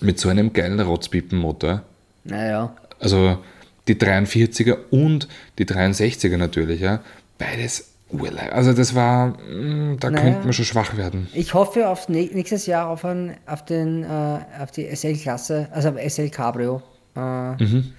[0.00, 1.82] mit so einem geilen Rotzpiepenmotor.
[2.24, 2.74] Naja.
[2.98, 3.38] Also
[3.88, 7.02] die 43er und die 63er natürlich, ja.
[7.38, 7.91] Beides
[8.50, 11.28] also das war, mm, da naja, könnte man schon schwach werden.
[11.32, 15.94] Ich hoffe auf nächstes Jahr auf, ein, auf, den, äh, auf die SL-Klasse, also auf
[15.98, 16.82] SL Cabrio.
[17.16, 17.20] Äh,
[17.62, 17.92] mhm.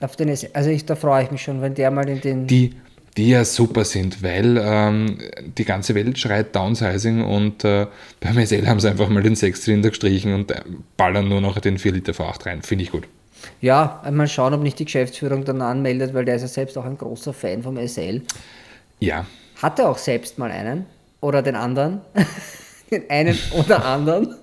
[0.00, 2.46] auf den SL, also ich, da freue ich mich schon, wenn der mal in den...
[2.46, 2.74] Die,
[3.16, 5.18] die ja super sind, weil ähm,
[5.56, 7.86] die ganze Welt schreit Downsizing und äh,
[8.20, 10.60] beim SL haben sie einfach mal den Sechszylinder gestrichen und äh,
[10.96, 12.62] ballern nur noch den 4 Liter V8 rein.
[12.62, 13.08] Finde ich gut.
[13.60, 16.84] Ja, mal schauen, ob nicht die Geschäftsführung dann anmeldet, weil der ist ja selbst auch
[16.84, 18.22] ein großer Fan vom SL.
[19.00, 19.26] Ja.
[19.60, 20.86] Hat er auch selbst mal einen?
[21.20, 22.00] Oder den anderen?
[22.90, 24.36] den einen oder anderen?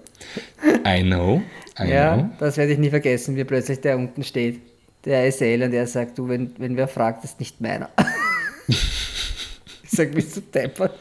[0.85, 1.41] I know.
[1.79, 2.29] I ja, know.
[2.39, 4.61] das werde ich nie vergessen, wie plötzlich der unten steht.
[5.03, 7.89] Der SL und der sagt, du, wenn, wenn wer fragt, ist nicht meiner.
[8.67, 10.97] ich sage, bist du deppert?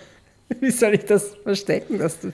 [0.61, 1.99] Wie soll ich das verstecken?
[1.99, 2.33] Dass du,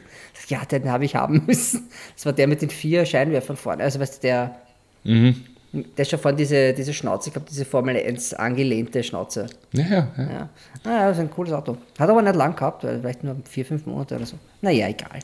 [0.49, 1.89] ja, den habe ich haben müssen.
[2.15, 3.85] Das war der mit den vier Scheinwerfern vorne.
[3.85, 4.57] Also, weißt du, der.
[5.05, 5.45] Mhm.
[5.73, 9.47] Der ist schon vorhin diese, diese Schnauze gehabt, diese Formel 1 angelehnte Schnauze.
[9.73, 10.09] Ja, ja.
[10.17, 10.25] ja.
[10.25, 10.49] ja.
[10.85, 11.77] Ah, das ist ein cooles Auto.
[11.99, 14.37] Hat aber nicht lang gehabt, vielleicht nur vier, fünf Monate oder so.
[14.61, 15.21] Naja, egal.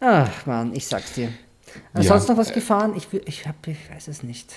[0.00, 1.30] Ach man, ich sag's dir.
[1.94, 2.34] Sonst ja.
[2.34, 2.94] noch was gefahren?
[2.96, 4.52] Ich, ich, hab, ich weiß es nicht.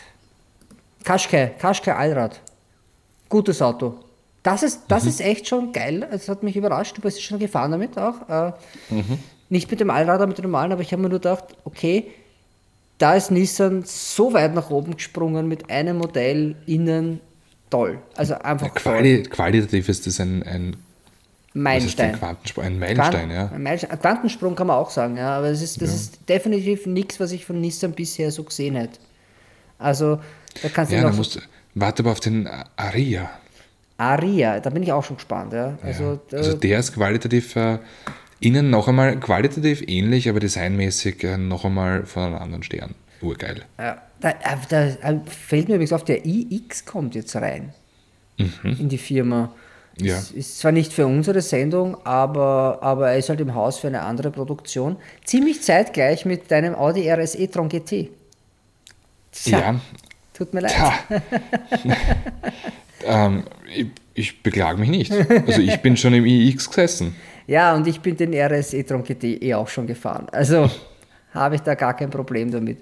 [1.04, 2.42] Kaschke, Kaschke Allrad.
[3.30, 3.96] Gutes Auto.
[4.44, 5.10] Das ist, das mhm.
[5.10, 6.08] ist echt schon geil.
[6.12, 6.98] Es hat mich überrascht.
[6.98, 8.28] Du bist schon gefahren damit auch.
[8.30, 8.54] Äh,
[8.90, 9.20] mhm.
[9.50, 12.12] Nicht mit dem Allrad, mit dem normalen, aber ich habe mir nur gedacht, okay,
[13.00, 17.22] da ist Nissan so weit nach oben gesprungen mit einem Modell innen
[17.70, 17.98] toll.
[18.16, 19.32] Also einfach Quali toll.
[19.32, 20.76] Qualitativ ist das ein, ein
[21.54, 22.12] Meilenstein.
[22.12, 23.50] Ein, Quantensprung, ein Meilenstein, ja.
[23.54, 24.00] Ein Meilenstein.
[24.00, 25.96] Quantensprung kann man auch sagen, ja, aber es ist, das ja.
[25.96, 29.00] ist definitiv nichts, was ich von Nissan bisher so gesehen hätte.
[29.80, 30.20] Also,
[30.62, 31.16] da kannst du ja, noch.
[31.16, 31.42] Musst,
[31.74, 33.30] warte aber auf den Aria.
[33.98, 35.78] Aria, da bin ich auch schon gespannt, ja.
[35.82, 36.38] Also, ja.
[36.38, 37.80] also der ist qualitativ äh,
[38.40, 42.96] Innen noch einmal qualitativ ähnlich, aber designmäßig äh, noch einmal von einem anderen Stern.
[43.22, 43.64] Urgeil.
[43.78, 44.34] Ja, da, äh,
[44.70, 47.74] da, da fällt mir übrigens auf, der iX kommt jetzt rein
[48.38, 48.78] mhm.
[48.80, 49.54] in die Firma.
[50.00, 50.18] Ja.
[50.18, 53.88] Ist, ist zwar nicht für unsere Sendung, aber, aber er ist halt im Haus für
[53.88, 54.96] eine andere Produktion.
[55.26, 58.10] Ziemlich zeitgleich mit deinem Audi RS e-tron GT.
[59.32, 59.82] Tja, ja.
[60.34, 60.74] Tut mir leid.
[63.06, 63.44] ähm,
[63.76, 65.12] ich, ich beklage mich nicht.
[65.12, 67.16] Also ich bin schon im iX gesessen.
[67.50, 70.28] Ja, und ich bin den RS e-tron GT eh auch schon gefahren.
[70.32, 70.70] Also
[71.34, 72.78] habe ich da gar kein Problem damit.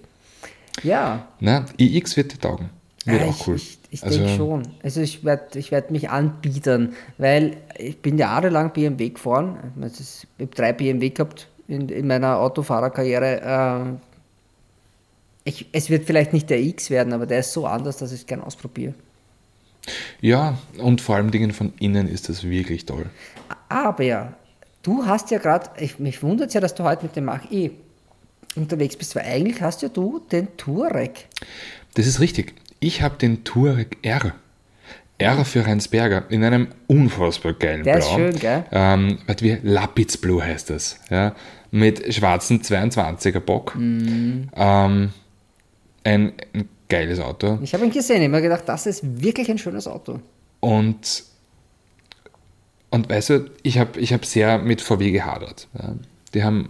[0.83, 1.25] Ja.
[1.39, 2.69] Na, iX wird dir taugen.
[3.05, 3.55] Wird ja, auch cool.
[3.55, 4.63] Ich, ich also, denke schon.
[4.83, 9.57] Also ich werde ich werd mich anbieten, weil ich bin jahrelang BMW gefahren.
[9.81, 13.41] Ich habe drei BMW gehabt in, in meiner Autofahrerkarriere.
[13.45, 13.99] Ähm,
[15.45, 18.19] ich, es wird vielleicht nicht der X werden, aber der ist so anders, dass ich
[18.19, 18.93] es gerne ausprobiere.
[20.19, 23.05] Ja, und vor allem Dingen von innen ist das wirklich toll.
[23.69, 24.33] Aber ja,
[24.87, 27.71] Du hast ja gerade, mich wundert ja, dass du heute mit dem Mach E
[28.55, 31.27] unterwegs bist, weil eigentlich hast ja du den Touareg.
[31.95, 32.53] Das ist richtig.
[32.79, 34.33] Ich habe den Touareg R.
[35.17, 38.05] R für Rheinsberger in einem unfassbar geilen Der Blau.
[38.05, 38.63] ist schön, gell?
[38.71, 41.01] Ähm, wie Lapis Blue heißt das.
[41.09, 41.35] Ja?
[41.69, 43.75] Mit schwarzen 22er Bock.
[43.75, 44.43] Mm.
[44.55, 45.09] Ähm,
[46.05, 47.59] ein, ein, geiles Auto.
[47.61, 50.21] Ich habe ihn gesehen, ich habe mir gedacht, das ist wirklich ein schönes Auto.
[50.61, 51.25] Und
[52.89, 55.67] und weißt du, ich habe ich hab sehr mit VW gehadert.
[56.33, 56.69] Die haben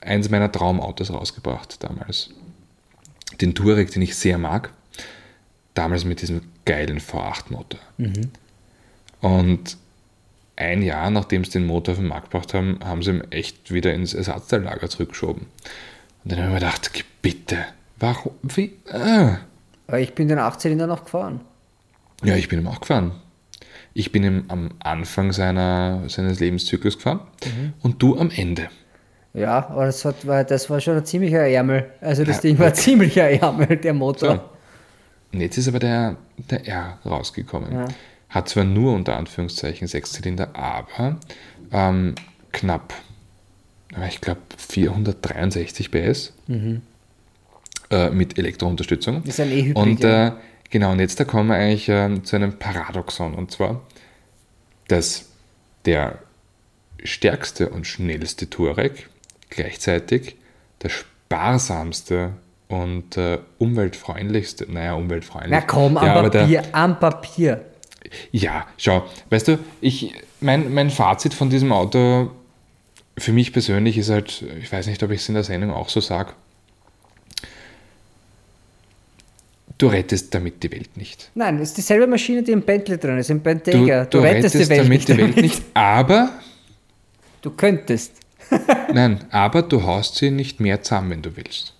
[0.00, 2.30] eins meiner Traumautos rausgebracht damals.
[3.40, 4.72] Den Touareg, den ich sehr mag.
[5.74, 7.80] Damals mit diesem geilen V8-Motor.
[7.98, 8.30] Mhm.
[9.20, 9.76] Und
[10.56, 13.72] ein Jahr nachdem sie den Motor auf den Markt gebracht haben, haben sie ihn echt
[13.72, 15.46] wieder ins Ersatzteillager zurückgeschoben.
[16.24, 17.58] Und dann habe ich mir gedacht, bitte,
[17.98, 18.32] warum?
[18.42, 18.72] Wie?
[18.90, 19.38] Ah.
[19.86, 21.40] Aber ich bin den 18 noch gefahren.
[22.24, 23.12] Ja, ich bin ihm auch gefahren.
[23.98, 27.72] Ich bin ihm am Anfang seiner, seines Lebenszyklus gefahren mhm.
[27.80, 28.68] und du am Ende.
[29.34, 31.90] Ja, aber das, hat, das war schon ein ziemlicher Ärmel.
[32.00, 34.50] Also das ja, Ding war ein ziemlicher Ärmel, der Motor.
[35.32, 36.14] Und jetzt ist aber der,
[36.48, 37.72] der R rausgekommen.
[37.72, 37.88] Ja.
[38.28, 41.16] Hat zwar nur unter Anführungszeichen sechs Zylinder, aber
[41.72, 42.14] ähm,
[42.52, 42.94] knapp,
[44.08, 46.34] ich glaube 463 PS
[47.90, 49.24] äh, mit Elektrounterstützung.
[49.24, 50.28] Ist ein E-Hybrid, Und ja.
[50.28, 50.32] äh,
[50.70, 53.34] genau, und jetzt da kommen wir eigentlich ähm, zu einem Paradoxon.
[53.34, 53.80] Und zwar,
[54.88, 55.26] dass
[55.84, 56.18] der
[57.04, 59.08] stärkste und schnellste Touareg
[59.50, 60.36] gleichzeitig
[60.82, 62.32] der sparsamste
[62.68, 65.52] und äh, umweltfreundlichste, naja, umweltfreundlich.
[65.52, 67.64] Na komm, am ja, aber der- Papier, am Papier.
[68.32, 72.30] ja, schau, weißt du, ich, mein, mein Fazit von diesem Auto
[73.16, 75.88] für mich persönlich ist halt, ich weiß nicht, ob ich es in der Sendung auch
[75.88, 76.32] so sage,
[79.78, 81.30] du rettest damit die Welt nicht.
[81.34, 84.04] Nein, es ist dieselbe Maschine, die im Bentley drin ist, im Du, Bentayga.
[84.04, 86.30] du rettest, damit die Welt nicht, aber,
[87.40, 88.12] Du könntest.
[88.92, 91.74] nein, aber du haust sie nicht mehr zusammen, wenn du willst.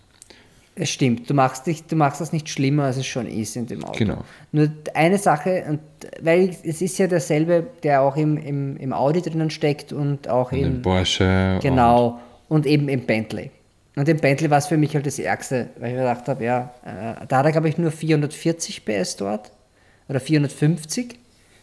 [0.76, 3.66] Es stimmt, du machst, dich, du machst das nicht schlimmer, als es schon ist in
[3.66, 3.99] dem Auto.
[3.99, 4.22] Genau.
[4.53, 5.80] Nur eine Sache, und
[6.22, 10.53] weil es ist ja derselbe, der auch im, im, im Audi drinnen steckt und auch
[10.53, 11.59] Und im, im Porsche.
[11.61, 13.51] genau, und, eben im Bentley.
[13.99, 16.44] Und im Bentley war es für mich halt das Ärgste, weil ich mir gedacht habe,
[16.44, 19.51] ja, äh, da hat er, glaube ich, nur 440 PS dort
[20.09, 21.16] oder 450,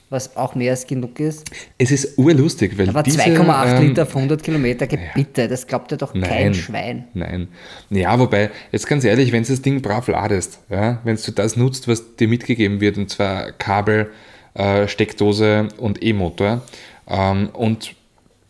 [0.09, 1.49] was auch mehr als genug ist.
[1.77, 5.65] Es ist urlustig, weil Aber diese, 2,8 ähm, Liter auf 100 Kilometer, geh bitte, das
[5.65, 6.53] glaubt ja doch kein Nein.
[6.53, 7.07] Schwein.
[7.13, 7.47] Nein.
[7.89, 11.55] Ja, wobei, jetzt ganz ehrlich, wenn du das Ding brav ladest, ja, wenn du das
[11.55, 14.11] nutzt, was dir mitgegeben wird, und zwar Kabel,
[14.55, 16.63] äh, Steckdose und E-Motor,
[17.07, 17.95] ähm, und,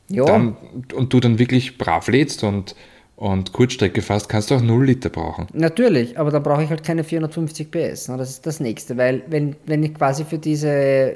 [0.07, 0.57] Ja, dann,
[0.95, 2.75] und du dann wirklich brav lädst und,
[3.18, 5.47] und Kurzstrecke fährst, kannst du auch 0 Liter brauchen.
[5.53, 8.09] Natürlich, aber dann brauche ich halt keine 450 PS.
[8.09, 8.18] Ne?
[8.18, 11.13] Das ist das Nächste, weil wenn, wenn ich quasi für diese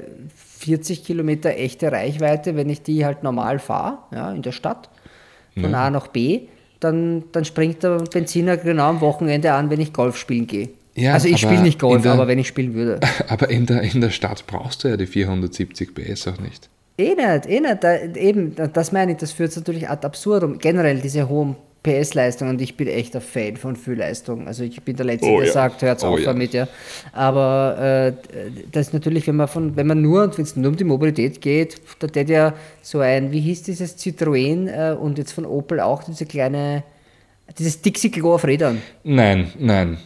[0.58, 4.88] 40 Kilometer echte Reichweite, wenn ich die halt normal fahre, ja, in der Stadt,
[5.60, 6.42] von A nach B,
[6.78, 10.70] dann, dann springt der Benziner genau am Wochenende an, wenn ich Golf spielen gehe.
[10.94, 13.00] Ja, also ich spiele nicht Golf, der- aber wenn ich spielen würde.
[13.28, 16.68] Aber in der, in der Stadt brauchst du ja die 470 PS auch nicht.
[16.98, 17.84] Eh nicht, eh nicht.
[17.84, 20.58] Da, eben, da- das meine ich, das führt natürlich ad absurdum.
[20.58, 24.46] Generell diese hohen PS-Leistungen und ich bin echt ein Fan von Füllleistung.
[24.46, 25.52] Also ich bin der Letzte, Oh der ja.
[25.52, 26.26] sagt, hört's Oh auf ja.
[26.26, 26.68] damit, ja.
[27.12, 28.12] Aber äh,
[28.70, 31.40] das ist natürlich, wenn man von, wenn man nur, wenn es nur um die Mobilität
[31.40, 35.80] geht, da hätte ja so ein, wie hieß dieses Citroën äh, und jetzt von Opel
[35.80, 36.82] auch diese kleine,
[37.58, 38.82] dieses Dixie-Klo auf Rädern.
[39.02, 39.96] Nein, nein,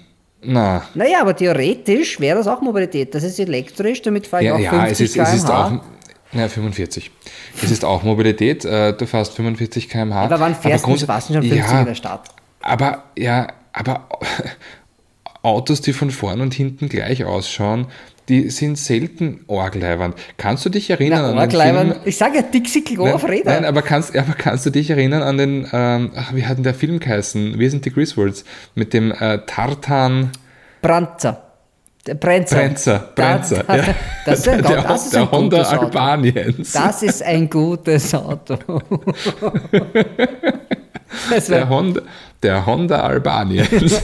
[0.43, 0.85] na.
[0.95, 3.15] Naja, aber theoretisch wäre das auch Mobilität.
[3.15, 5.73] Das ist elektrisch, damit fahre ich Ja, auch ja 50 es, ist, es ist auch.
[6.35, 7.11] Ja, 45.
[7.63, 8.65] Es ist auch Mobilität.
[8.65, 10.25] äh, Du fährst 45 km/h.
[10.25, 12.29] Aber wann fährst du grunds- das fast schon 50 ja, in der Stadt?
[12.61, 14.09] Aber, ja, aber
[15.43, 17.87] Autos, die von vorn und hinten gleich ausschauen,
[18.31, 20.15] die sind selten orgleibernd.
[20.39, 21.61] Kannst du dich erinnern Na, an den.
[21.61, 21.95] Film?
[22.07, 23.53] Ich sage ja Dixie-Klo Nein, auf Rädern.
[23.55, 26.65] nein, aber kannst, aber kannst du dich erinnern an den, ähm, ach, wie hat denn
[26.65, 27.59] der Film geheißen?
[27.59, 30.31] Wir sind die Griswolds mit dem äh, Tartan
[30.81, 31.43] Branzer.
[32.07, 32.57] Der Brenzer.
[32.57, 32.99] Brenzer.
[33.15, 33.65] Brenzer.
[33.65, 33.95] Da- da- ja.
[34.27, 35.85] Das ist ein, der, das ist ein Honda gutes Auto.
[35.85, 36.73] Albaniens.
[36.73, 38.57] Das ist ein gutes Auto.
[41.49, 42.03] Der Honda,
[42.45, 43.69] der Honda Albaniens.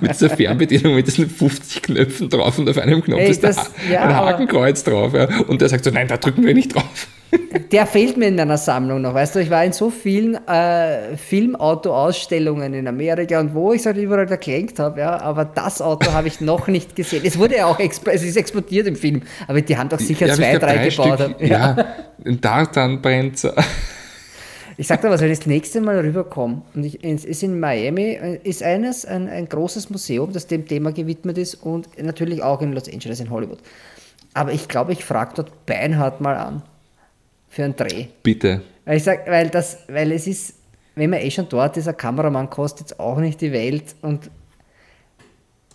[0.00, 3.58] mit dieser Fernbedienung mit diesen 50 Knöpfen drauf und auf einem Knopf Ey, ist das-
[3.58, 5.12] Ha- ja, ein Hakenkreuz drauf.
[5.12, 5.28] Ja.
[5.48, 7.08] Und der sagt so, nein, da drücken wir nicht drauf.
[7.72, 9.12] der fehlt mir in meiner Sammlung noch.
[9.12, 13.86] Weißt du, ich war in so vielen äh, Filmauto-Ausstellungen in Amerika und wo ich es
[13.86, 17.22] halt überall geklängt habe, ja, aber das Auto habe ich noch nicht gesehen.
[17.24, 20.34] Es wurde ja auch es ist explodiert im Film, aber die haben doch sicher Ja,
[20.34, 21.06] zwei, glaub, drei, gebaut.
[21.18, 21.34] Stück, haben.
[21.46, 21.76] ja,
[22.24, 23.54] ein Tartan-Brenzer.
[24.80, 27.58] Ich sag dir was, wenn ich das nächste Mal rüberkomme, und ich, es ist in
[27.58, 32.44] Miami, äh, ist eines ein, ein großes Museum, das dem Thema gewidmet ist und natürlich
[32.44, 33.58] auch in Los Angeles, in Hollywood.
[34.34, 36.62] Aber ich glaube, ich frage dort Beinhardt mal an
[37.48, 38.06] für einen Dreh.
[38.22, 38.62] Bitte.
[38.84, 40.54] Weil ich sag, weil das, weil es ist,
[40.94, 44.30] wenn man eh schon dort ist, ein Kameramann kostet jetzt auch nicht die Welt und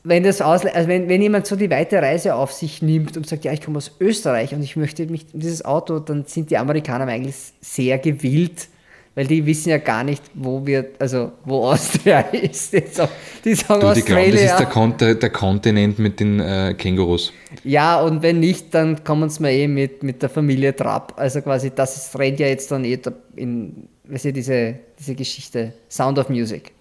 [0.06, 3.28] wenn das ausle also wenn, wenn jemand so die weite Reise auf sich nimmt und
[3.28, 6.52] sagt, ja, ich komme aus Österreich und ich möchte mich in dieses Auto, dann sind
[6.52, 8.68] die Amerikaner eigentlich sehr gewillt,
[9.16, 12.74] weil die wissen ja gar nicht, wo wir, also wo Austria ist.
[12.74, 13.12] Die sagen,
[13.46, 14.58] die sagen Du, die glauben, das ist Australia.
[14.58, 17.32] der, Kon der, Kontinent mit den äh, Kängurus.
[17.64, 21.14] Ja, und wenn nicht, dann kommen sie mir eh mit, mit der Familie Trapp.
[21.18, 23.00] Also quasi, das ist, rennt ja jetzt dann eh
[23.36, 26.72] in, weißt du, diese, diese Geschichte, Sound of Music.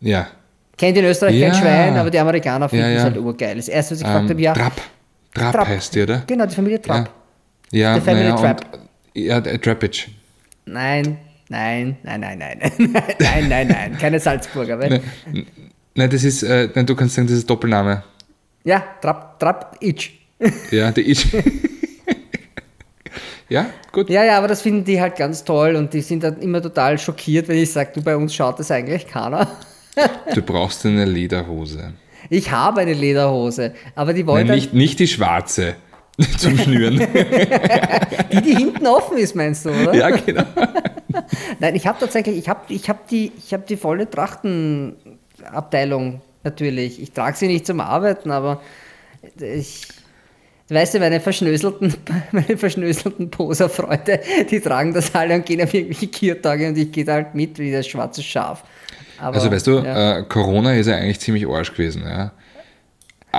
[0.00, 0.28] Ja.
[0.76, 1.50] Kennt in Österreich Ja.
[1.50, 3.02] kein Schwein, aber die Amerikaner finden Ja, es ja.
[3.04, 3.56] halt urgeil.
[3.56, 4.80] Das erste, was ich gefragt Ähm, habe, ja, Trapp.
[5.34, 5.66] Trapp.
[5.68, 6.22] heißt die, oder?
[6.26, 7.10] Genau, die Familie Trapp.
[7.72, 8.64] Ja, The Family naja, Trapp.
[8.72, 8.88] Und,
[9.20, 10.06] ja, der Trappage.
[10.66, 11.18] Nein,
[11.48, 12.38] nein, nein, nein,
[12.78, 14.78] nein, nein, nein, nein, keine Salzburger.
[14.78, 15.46] Weil, Nein,
[15.94, 18.02] nein, das ist, äh, nein, du kannst sagen, das ist Doppelname.
[18.64, 20.12] Ja, Trapp, Trapp, Itch.
[20.70, 21.26] Ja, der ist.
[23.48, 24.08] ja, gut.
[24.08, 26.98] Ja, ja, aber das finden die halt ganz toll und die sind dann immer total
[26.98, 29.48] schockiert, wenn ich sage, du, bei uns schaut das eigentlich keiner.
[30.34, 31.92] Du brauchst eine Lederhose.
[32.30, 35.74] Ich habe eine Lederhose, aber die wollen Nein, nicht, nicht die schwarze
[36.36, 37.00] zum Schnüren.
[38.32, 39.94] die, die hinten offen ist, meinst du, oder?
[39.94, 40.44] ja, genau.
[41.58, 47.02] Nein, ich habe tatsächlich, ich habe ich hab die, ich hab die volle Trachtenabteilung natürlich.
[47.02, 48.60] Ich trage sie nicht zum Arbeiten, aber
[49.40, 49.88] ich,
[50.68, 51.94] weißt du, meine verschnöselten,
[52.32, 57.04] meine verschnöselten Poserfreunde, die tragen das alle und gehen auf irgendwelche Kiertage und ich gehe
[57.04, 58.62] da halt mit wie das schwarze Schaf.
[59.18, 60.18] Aber, Also weißt du, ja.
[60.18, 62.02] äh, Corona ist ja eigentlich ziemlich arsch gewesen.
[62.04, 62.32] Ja.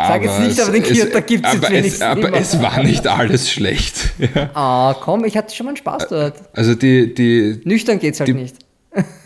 [0.08, 2.38] Sag jetzt nicht, es- aber den es- Kirtag gibt's jetzt aber es, wenigstens aber immer.
[2.38, 3.95] es war nicht alles schlecht.
[4.36, 4.50] Ja.
[4.54, 6.34] Ah, komm, ich hatte schon mal einen Spaß dort.
[6.54, 8.56] Also die, die, Nüchtern geht's halt die- nicht.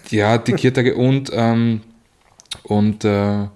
[0.09, 1.81] ja, die Kirtage und, ähm,
[2.63, 3.47] und äh,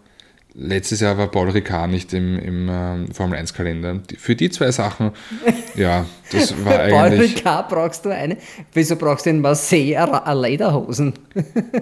[0.57, 3.99] letztes Jahr war Paul Ricard nicht im, im ähm, Formel 1 Kalender.
[4.17, 5.11] Für die zwei Sachen,
[5.75, 7.37] ja, das war Paul eigentlich.
[7.37, 8.37] Ricard brauchst du eine.
[8.73, 11.13] Wieso brauchst du in Marseille eine Lederhosen?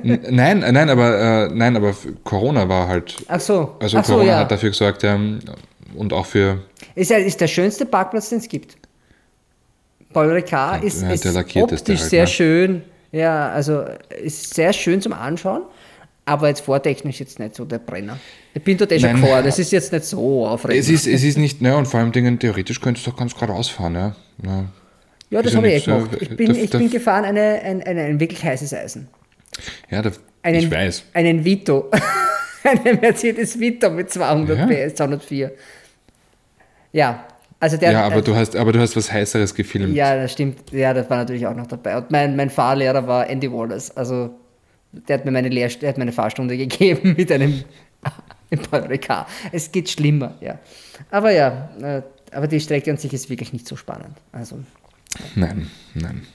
[0.03, 3.15] Nein, nein, aber äh, nein, aber Corona war halt.
[3.27, 3.75] Ach so.
[3.79, 4.39] Also Ach so, Corona ja.
[4.39, 5.17] hat dafür gesorgt, ja,
[5.95, 6.59] und auch für
[6.93, 8.77] Ist, ja, ist der schönste Parkplatz, den es gibt.
[10.11, 12.27] Paul Ricard Ja, ist, ist optisch halt, sehr ne?
[12.27, 12.83] schön.
[13.11, 13.85] Ja, also
[14.21, 15.63] ist sehr schön zum Anschauen,
[16.25, 18.19] aber jetzt vortechnisch jetzt nicht so der Brenner.
[18.53, 19.21] Ich bin dort eh schon Nein.
[19.21, 20.79] gefahren, das ist jetzt nicht so aufregend.
[20.83, 23.33] Es ist, es ist nicht, ne, und vor allem Dingen, theoretisch könntest du doch ganz
[23.35, 24.15] geradeaus fahren, ja.
[24.43, 24.65] ja.
[25.29, 25.97] ja, das habe ich eh nichts, ja.
[25.97, 26.17] gemacht.
[26.19, 29.07] Ich bin, Da- ich da- bin gefahren eine, ein, ein, ein wirklich heißes Eisen.
[29.89, 30.11] Ja, da,
[30.41, 31.03] Einen, ich weiß.
[31.13, 31.89] Einen Vito.
[32.63, 34.87] einen Mercedes Vito mit 200 Ja.
[34.87, 35.51] PS, 204.
[36.91, 37.25] Ja,
[37.59, 37.91] also der...
[37.91, 39.93] Ja, aber äh, du hast, aber du hast was Heißeres gefilmt.
[39.95, 40.71] Ja, das stimmt.
[40.71, 41.97] Ja, das war natürlich auch noch dabei.
[41.97, 43.91] Und mein, mein Fahrlehrer war Andy Wallace.
[43.95, 44.31] Also
[45.07, 47.63] der hat mir meine, Lehr der hat mir eine Fahrstunde gegeben mit einem
[48.71, 49.27] Ricard.
[49.51, 50.59] Es geht schlimmer, ja.
[51.11, 54.17] Aber ja, äh, aber die Strecke an sich ist wirklich nicht so spannend.
[54.31, 54.59] Also,
[55.35, 56.27] Nein, nein.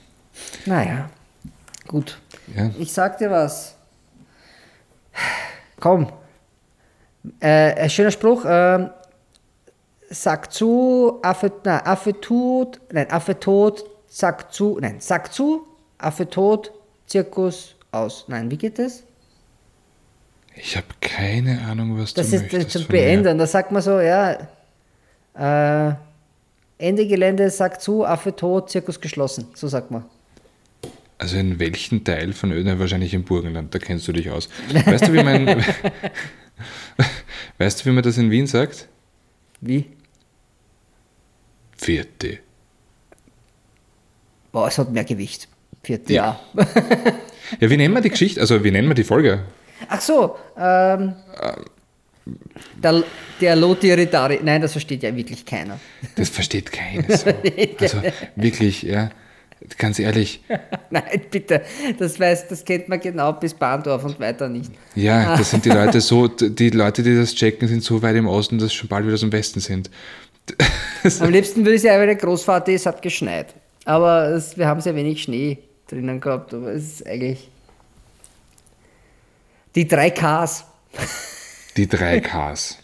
[0.65, 1.11] naja,
[1.87, 2.19] gut.
[2.57, 2.71] Ja.
[2.79, 3.77] Ich sag dir was.
[5.79, 6.11] Komm.
[7.41, 8.45] Äh, ein schöner Spruch.
[8.47, 8.91] ähm,
[10.09, 15.67] sag zu, Affe, nein, Affe tut, nein, Affe tot, sag zu, nein, sag zu,
[15.99, 16.73] Affe tot,
[17.07, 18.25] Zirkus aus.
[18.29, 19.03] Nein, wie geht das?
[20.57, 23.03] Ich habe keine Ahnung, was Das du ist möchtest das zum von mir.
[23.03, 23.39] Beenden.
[23.39, 24.49] Da sagt man so, ja,
[25.35, 25.95] äh,
[26.79, 29.49] Ende Gelände, sag zu, Affe tot, Zirkus geschlossen.
[29.55, 30.05] So sagt man.
[31.19, 32.79] Also in welchen Teil von Öden?
[32.79, 34.49] Wahrscheinlich im Burgenland, da kennst du dich aus.
[34.73, 35.47] Weißt du, wie man,
[37.59, 38.89] weißt du, wie man das in Wien sagt?
[39.61, 39.91] Wie?
[41.77, 42.39] Vierte.
[44.53, 45.49] Boah, es hat mehr Gewicht.
[45.83, 46.41] Vierte Ja.
[47.59, 48.41] Ja, wie nennen wir die Geschichte?
[48.41, 49.41] Also wie nennen wir die Folge?
[49.89, 51.15] Ach so, ähm,
[52.83, 53.03] der,
[53.41, 55.79] der Lotiritari, nein, das versteht ja wirklich keiner.
[56.17, 57.25] Das versteht keines.
[57.81, 58.03] Also
[58.37, 59.11] wirklich, ja,
[59.79, 60.43] ganz ehrlich.
[60.91, 61.63] Nein, bitte,
[61.99, 64.71] das weiß, das kennt man genau bis Bahndorf und weiter nicht.
[64.95, 68.27] Ja, das sind die Leute so, die Leute, die das checken, sind so weit im
[68.27, 69.91] Osten, dass sie schon bald wieder so im Westen sind.
[71.21, 73.55] Am liebsten würde ich sagen, weil der Großvater ist, hat geschneit.
[73.85, 75.59] Aber es, wir haben sehr wenig Schnee
[75.91, 77.51] drinnen gehabt, aber es ist eigentlich.
[79.75, 80.65] Die drei Ks.
[81.77, 82.79] Die drei Ks.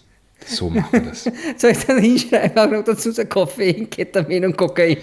[0.46, 1.24] So machen wir das.
[1.56, 4.98] Soll ich dann hinschreiben, auch noch dazu so Koffein, Ketamin und Kokain?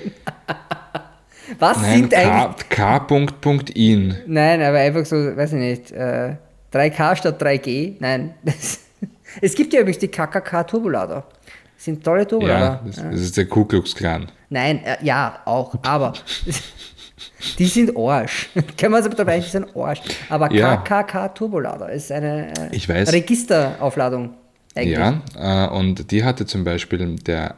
[1.59, 2.69] Was Nein, sind eigentlich.
[2.69, 2.99] K.
[2.99, 4.15] Punkt, Punkt, in.
[4.25, 6.35] Nein, aber einfach so, weiß ich nicht, äh,
[6.71, 7.95] 3K statt 3G.
[7.99, 8.33] Nein.
[9.41, 11.25] Es gibt ja übrigens die KKK Turbolader.
[11.75, 12.81] Das sind tolle Ja, Turbolader.
[12.85, 14.31] das, das ist der Ku Klux Klan.
[14.49, 16.13] Nein, äh, ja, auch, aber
[17.59, 18.49] die sind Arsch.
[18.77, 20.01] Können wir uns aber dabei nicht sagen, Arsch.
[20.29, 20.77] Aber Ja.
[20.77, 23.11] KKK Turbolader ist eine äh, Ich weiß.
[23.13, 24.33] Registeraufladung.
[24.75, 24.97] Eigentlich.
[24.97, 27.55] Ja, äh, und die hatte zum Beispiel der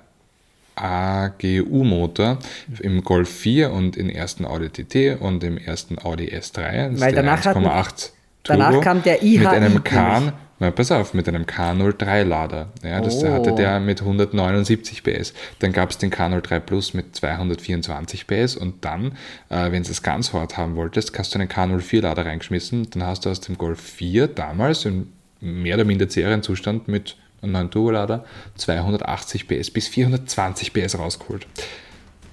[0.75, 2.39] AGU-Motor
[2.81, 6.91] im Golf 4 und im ersten Audi TT und im ersten Audi S3.
[6.91, 8.11] Das Weil danach hatten- 1,8
[8.43, 10.33] danach kam der Mit IHI einem K, nämlich.
[10.59, 12.67] Na, pass auf, mit einem K03-Lader.
[12.83, 13.27] Ja, das Oh.
[13.31, 15.33] hatte der mit 179 PS.
[15.59, 19.13] Dann gab es den K03 Plus mit 224 PS und dann,
[19.49, 22.89] äh, wenn du es ganz hart haben wolltest, hast du einen K04-Lader reingeschmissen.
[22.91, 25.09] Dann hast du aus dem Golf 4 damals im
[25.41, 28.23] mehr oder minder Serienzustand mit einem neuen Turbolader
[28.55, 31.45] 280 PS bis 420 PS rausgeholt.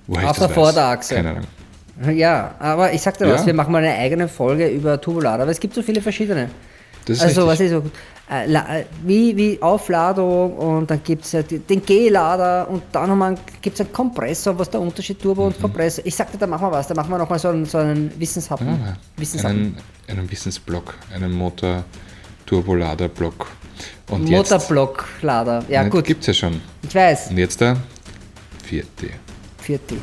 [0.07, 1.14] Woher Auf der Vorderachse.
[1.16, 2.16] Keine Ahnung.
[2.16, 3.35] Ja, aber ich sag dir Ja.
[3.35, 6.49] was, wir machen mal eine eigene Folge über Turbolader, aber es gibt so viele verschiedene.
[7.05, 7.66] Das ist also, was richtig.
[7.66, 7.91] ist so, äh,
[9.05, 13.93] wie, wie Aufladung und dann gibt es ja den G-Lader und dann gibt es einen
[13.93, 15.47] Kompressor, was der Unterschied Turbo Mhm.
[15.49, 16.07] und Kompressor.
[16.07, 18.66] Ich sagte, da machen wir was, da machen wir nochmal so einen, so einen Wissenshappen.
[18.68, 19.77] Ja, Wissenshappen.
[20.09, 23.47] einen, einen Wissensblock, einen Motor-Turbolader-Block.
[24.11, 25.64] Und jetzt Motorblock-Lader.
[25.68, 26.61] Ja, gut, Gibt's ja schon.
[26.83, 27.29] ich weiß.
[27.31, 27.77] Und jetzt der
[28.64, 29.09] vierte.
[29.59, 29.97] Vierte.